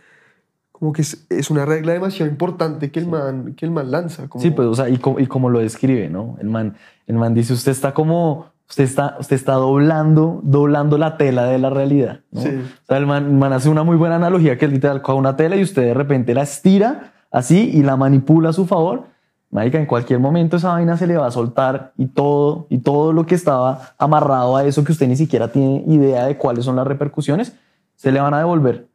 [0.73, 4.29] como que es, es una regla demasiado importante que el man, que el man lanza.
[4.29, 6.37] Como, Sí, pues, o sea, y, co- y como lo describe, ¿no?
[6.41, 6.75] El man,
[7.07, 11.59] el man dice, usted está como, usted está, usted está doblando, doblando la tela de
[11.61, 12.41] la realidad, ¿no?
[12.41, 12.49] Sí.
[12.49, 15.17] O sea, el man, el man hace una muy buena analogía que es literal coge
[15.19, 19.14] una tela y usted de repente la estira así y la manipula a su favor.
[19.55, 23.13] Marica, en cualquier momento esa vaina se le va a soltar y todo, y todo
[23.13, 26.75] lo que estaba amarrado a eso que usted ni siquiera tiene idea de cuáles son
[26.75, 27.55] las repercusiones,
[27.95, 28.89] se le van a devolver.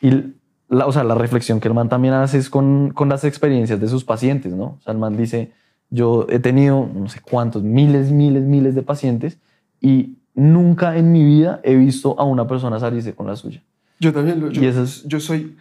[0.00, 0.34] Y
[0.68, 3.80] la, o sea, la reflexión que el man también hace es con, con las experiencias
[3.80, 4.64] de sus pacientes, ¿no?
[4.64, 5.50] O sea, el man dice,
[5.90, 9.38] yo he tenido no sé cuántos, miles, miles, miles de pacientes
[9.80, 13.62] y nunca en mi vida he visto a una persona salirse con la suya.
[13.98, 15.56] Yo también, lo, yo, Y eso es- yo soy,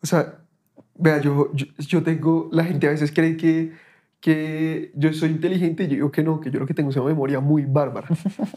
[0.00, 0.36] o sea,
[0.94, 3.72] vea, yo, yo, yo tengo, la gente a veces cree que,
[4.20, 6.96] que yo soy inteligente y yo digo que no, que yo lo que tengo es
[6.96, 8.08] una memoria muy bárbara,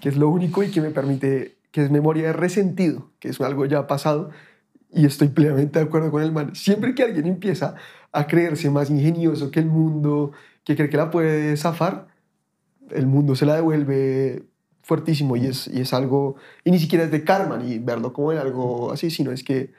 [0.02, 3.39] que es lo único y que me permite, que es memoria de resentido, que es
[3.41, 4.32] algo ya pasado
[4.93, 6.56] y estoy plenamente de acuerdo con el man.
[6.56, 7.76] Siempre que alguien empieza
[8.12, 10.32] a creerse más ingenioso que el mundo,
[10.63, 12.08] que cree que la puede zafar,
[12.89, 14.43] el mundo se la devuelve
[14.82, 18.32] fuertísimo y es, y es algo, y ni siquiera es de karma ni verlo como
[18.32, 19.71] en algo así, sino es que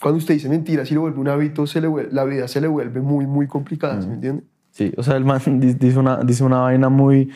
[0.00, 2.68] cuando usted dice mentiras y lo vuelve un hábito, se le la vida se le
[2.68, 4.44] vuelve muy, muy complicada, ¿sí ¿me entiende?
[4.76, 7.32] Sí, o sea, el man di- dice una, dice una vaina muy,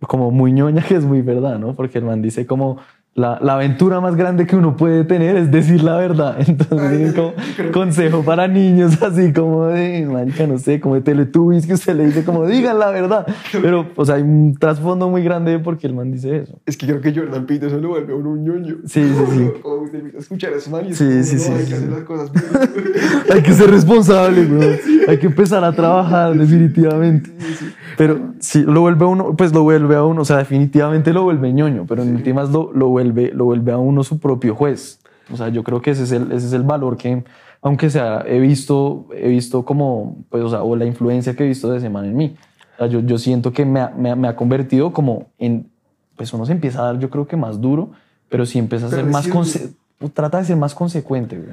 [0.00, 1.74] como muy ñoña que es muy verdad, ¿no?
[1.74, 2.78] Porque el man dice como
[3.14, 6.36] la, la aventura más grande que uno puede tener es decir la verdad.
[6.46, 7.32] Entonces, como
[7.72, 12.06] consejo para niños, así como de, marica, no sé, como de Teletubbies, que usted le
[12.06, 13.26] dice como, digan la verdad.
[13.52, 16.58] Pero, o sea, hay un trasfondo muy grande porque el man dice eso.
[16.66, 18.76] Es que creo que Jordan Peterson lo vuelve a uno un ñoño.
[18.86, 19.50] Sí, sí, sí.
[19.62, 21.74] Como usted empieza a escuchar a man y Sí, sí, no, sí, hay sí, que
[21.74, 21.94] hacer sí.
[21.94, 22.44] las cosas bien.
[23.32, 24.60] Hay que ser responsable, bro.
[25.08, 27.30] Hay que empezar a trabajar, definitivamente.
[27.96, 31.22] Pero sí, lo vuelve a uno, pues lo vuelve a uno, o sea, definitivamente lo
[31.24, 35.00] vuelve ñoño, pero en últimas lo, lo, vuelve, lo vuelve a uno su propio juez.
[35.32, 37.24] O sea, yo creo que ese es el, ese es el valor que,
[37.62, 41.46] aunque sea, he visto, he visto como, pues, o sea, o la influencia que he
[41.48, 42.36] visto de ese man en mí.
[42.74, 45.70] O sea, yo, yo siento que me ha, me, ha, me ha convertido como en,
[46.16, 47.90] pues uno se empieza a dar, yo creo que más duro,
[48.28, 49.28] pero sí empieza a ser más,
[50.12, 51.50] trata de ser más consecuente, güey.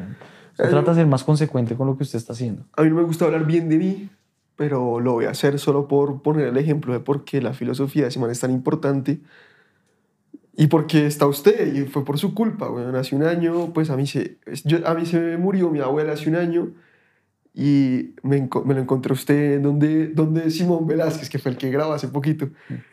[0.58, 2.64] Se Eh, trata de ser más consecuente con lo que usted está haciendo.
[2.76, 4.10] A mí no me gusta hablar bien de mí,
[4.56, 8.04] pero lo voy a hacer solo por poner el ejemplo de por qué la filosofía
[8.04, 9.20] de ese man es tan importante
[10.56, 13.90] y por qué está usted, y fue por su culpa, bueno, hace un año, pues
[13.90, 16.72] a mí se, yo- a mí se me murió mi abuela hace un año
[17.54, 21.94] y me, me lo encontré usted donde, donde Simón Velázquez, que fue el que grabó
[21.94, 22.50] hace poquito,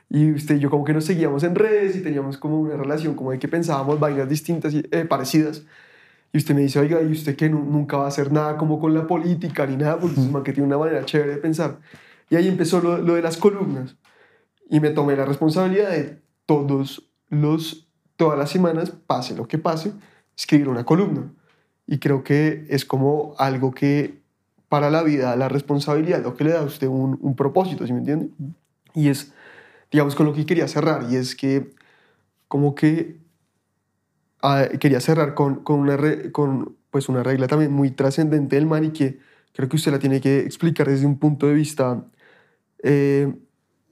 [0.09, 3.15] y usted y yo como que nos seguíamos en redes y teníamos como una relación
[3.15, 5.65] como de que pensábamos vainas distintas y eh, parecidas.
[6.33, 8.93] Y usted me dice, oiga, ¿y usted que nunca va a hacer nada como con
[8.95, 9.99] la política ni nada?
[9.99, 11.79] Porque es un man que tiene una manera chévere de pensar.
[12.29, 13.97] Y ahí empezó lo, lo de las columnas.
[14.69, 19.93] Y me tomé la responsabilidad de todos los, todas las semanas, pase lo que pase,
[20.37, 21.33] escribir una columna.
[21.87, 24.21] y creo que es como algo que
[24.69, 27.93] para la vida, la responsabilidad, lo que le da a usted un, un propósito, ¿sí
[27.95, 28.29] me entiende?
[28.95, 29.33] Y es,
[29.91, 31.71] digamos, con lo que quería cerrar, y es que
[32.47, 33.17] como que
[34.43, 38.67] ah, quería cerrar con, con, una re- con pues una regla también muy trascendente del
[38.67, 39.19] man y que
[39.53, 42.05] creo que usted la tiene que explicar desde un punto de vista
[42.83, 43.33] eh,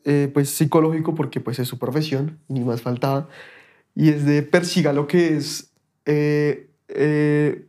[0.05, 3.29] eh, pues psicológico porque pues es su profesión, ni más faltaba,
[3.95, 5.73] y es de persiga lo que es,
[6.05, 7.67] eh, eh,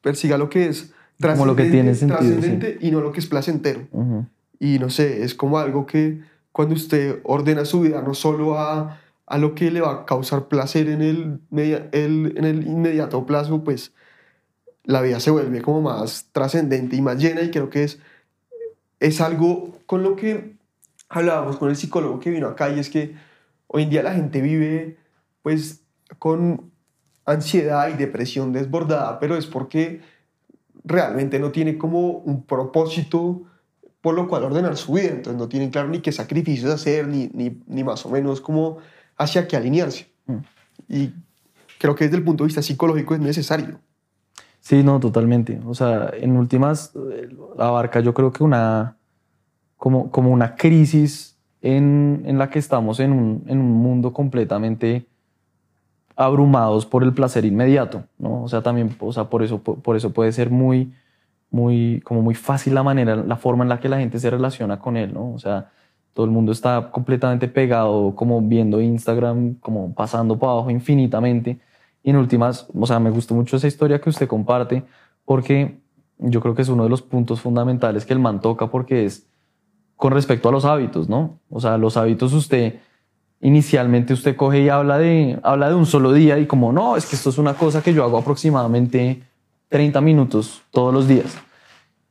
[0.00, 2.86] persiga lo que es Como lo que tiene trascendente- sentido, sí.
[2.86, 3.86] y no lo que es placentero.
[3.92, 4.26] Ujú.
[4.58, 6.20] Y no sé, es como algo que
[6.52, 8.98] cuando usted ordena su vida no solo a,
[9.34, 13.26] a lo que le va a causar placer en el, media- el- en el inmediato
[13.26, 13.92] plazo, pues
[14.84, 17.98] la vida se vuelve como más trascendente y más llena y creo que es,
[19.00, 20.54] es algo con lo que
[21.08, 23.16] hablábamos con el psicólogo que vino acá y es que
[23.66, 24.98] hoy en día la gente vive
[25.42, 25.82] pues
[26.20, 26.70] con
[27.24, 30.00] ansiedad y depresión desbordada, pero es porque
[30.84, 33.42] realmente no tiene como un propósito
[34.00, 35.08] por lo cual ordenar su vida.
[35.08, 38.78] Entonces no tienen claro ni qué sacrificios hacer, ni, ni, ni más o menos como
[39.16, 40.10] hacia qué alinearse.
[40.26, 40.38] Mm.
[40.88, 41.14] Y
[41.78, 43.80] creo que desde el punto de vista psicológico es necesario.
[44.60, 45.60] Sí, no, totalmente.
[45.66, 48.96] O sea, en últimas, eh, abarca yo creo que una,
[49.76, 55.06] como, como una crisis en, en la que estamos en un, en un mundo completamente
[56.16, 58.42] abrumados por el placer inmediato, ¿no?
[58.44, 60.94] O sea, también, o sea, por eso, por, por eso puede ser muy,
[61.50, 64.78] muy, como muy fácil la manera, la forma en la que la gente se relaciona
[64.78, 65.32] con él, ¿no?
[65.32, 65.70] O sea,
[66.14, 71.58] todo el mundo está completamente pegado, como viendo Instagram, como pasando por abajo infinitamente.
[72.02, 74.84] Y en últimas, o sea, me gustó mucho esa historia que usted comparte,
[75.24, 75.78] porque
[76.18, 79.26] yo creo que es uno de los puntos fundamentales que el man toca, porque es
[79.96, 81.40] con respecto a los hábitos, ¿no?
[81.50, 82.80] O sea, los hábitos usted,
[83.40, 87.06] inicialmente usted coge y habla de, habla de un solo día y como, no, es
[87.06, 89.22] que esto es una cosa que yo hago aproximadamente
[89.68, 91.36] 30 minutos todos los días.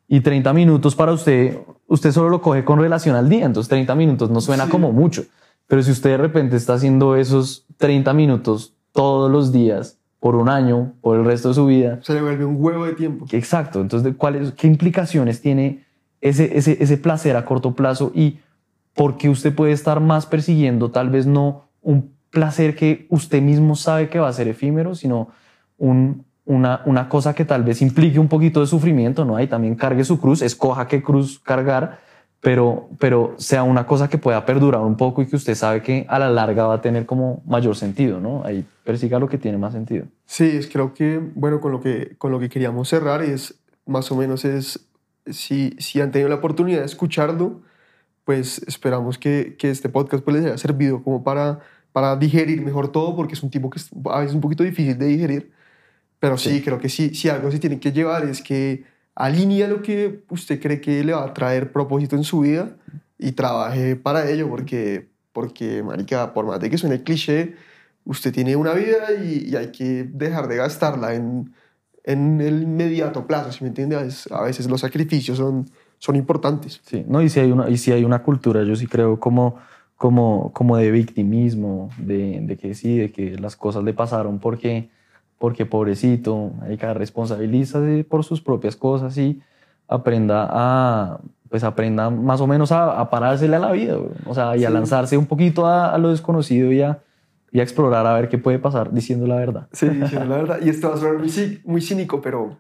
[0.08, 1.60] Y 30 minutos para usted,
[1.94, 4.72] usted solo lo coge con relación al día, entonces 30 minutos no suena Sí.
[4.72, 5.24] como mucho.
[5.68, 10.48] Pero si usted de repente está haciendo esos 30 minutos todos los días, por un
[10.48, 13.26] año, por el resto de su vida, Se le vuelve un huevo de tiempo.
[13.32, 13.82] Exacto.
[13.82, 15.84] Entonces, ¿de ¿cuáles, ¿qué implicaciones tiene
[16.22, 18.40] ese, ese, ese placer a corto plazo y
[18.94, 23.76] por qué usted puede estar más persiguiendo tal vez no un placer que usted mismo
[23.76, 25.28] sabe que va a ser efímero, sino
[25.78, 29.36] un, una, una cosa que tal vez implique un poquito de sufrimiento, ¿no?
[29.36, 32.00] Ahí también cargue su cruz, escoja qué cruz cargar,
[32.42, 36.06] pero, pero sea una cosa que pueda perdurar un poco y que usted sabe que
[36.10, 38.44] a la larga va a tener como mayor sentido, ¿no?
[38.44, 40.08] Ahí persiga lo que tiene más sentido.
[40.26, 44.12] Sí, es, creo que, bueno, con lo que, con lo que queríamos cerrar es, más
[44.12, 44.86] o menos es,
[45.26, 47.62] si, si han tenido la oportunidad de escucharlo,
[48.26, 51.60] pues esperamos que, que este podcast pues les haya servido como para,
[51.94, 55.06] para digerir mejor todo, porque es un tipo que es a un poquito difícil de
[55.06, 55.53] digerir,
[56.24, 56.62] pero sí, Sí.
[56.62, 60.58] creo que sí, si algo se tiene que llevar es que alinea lo que usted
[60.62, 62.78] cree que le va a traer propósito en su vida
[63.20, 67.56] y trabaje para ello, porque, porque marica, por más de que suene cliché,
[68.06, 71.52] usted tiene una vida y, y hay que dejar de gastarla en,
[72.06, 73.98] en el inmediato plazo, ¿sí me entiende?
[73.98, 75.70] A veces, a veces los sacrificios son,
[76.00, 76.80] son importantes.
[76.86, 79.58] Sí, no, y si hay una, y si hay una cultura, yo sí creo como,
[79.98, 84.90] como, como de victimismo, de, de que sí, de que las cosas le pasaron porque,
[85.44, 89.42] porque pobrecito, hay que responsabilízase por sus propias cosas y
[89.90, 91.20] aprenda a,
[91.50, 94.12] pues aprenda más o menos a, a parársele a la vida, güey.
[94.26, 94.74] o sea, y a Sí.
[94.74, 97.02] lanzarse un poquito a, a lo desconocido y a,
[97.52, 99.68] y a explorar a ver qué puede pasar diciendo la verdad.
[99.74, 100.60] Sí, sí, la verdad.
[100.62, 102.56] Y esto va a sonar muy, muy cínico, pero,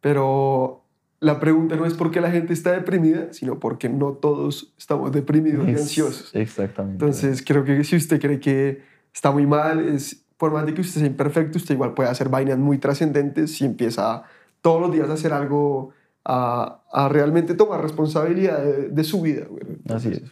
[0.00, 0.84] pero
[1.18, 5.10] la pregunta no es por qué la gente está deprimida, sino porque no todos estamos
[5.10, 6.30] deprimidos y ansiosos.
[6.32, 7.04] Exactamente.
[7.04, 10.80] Entonces, creo que si usted cree que está muy mal, es, por más de que
[10.80, 14.22] usted sea imperfecto, usted igual puede hacer vainas muy trascendentes si empieza
[14.62, 15.90] todos los días a hacer algo,
[16.24, 19.44] a, a realmente tomar responsabilidad de, de su vida.
[19.48, 19.62] güey.
[19.94, 20.22] Así es.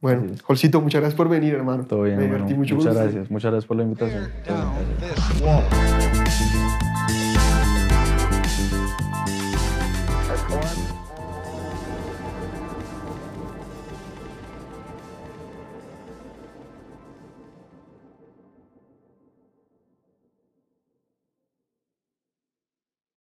[0.00, 0.42] Bueno, Así es.
[0.42, 1.84] Jolcito, muchas gracias por venir, hermano.
[1.84, 2.46] Todo bien, Me hermano.
[2.46, 3.30] divertí mucho Muchas gracias.
[3.30, 4.28] Muchas gracias por la invitación.
[4.46, 5.70] Gracias.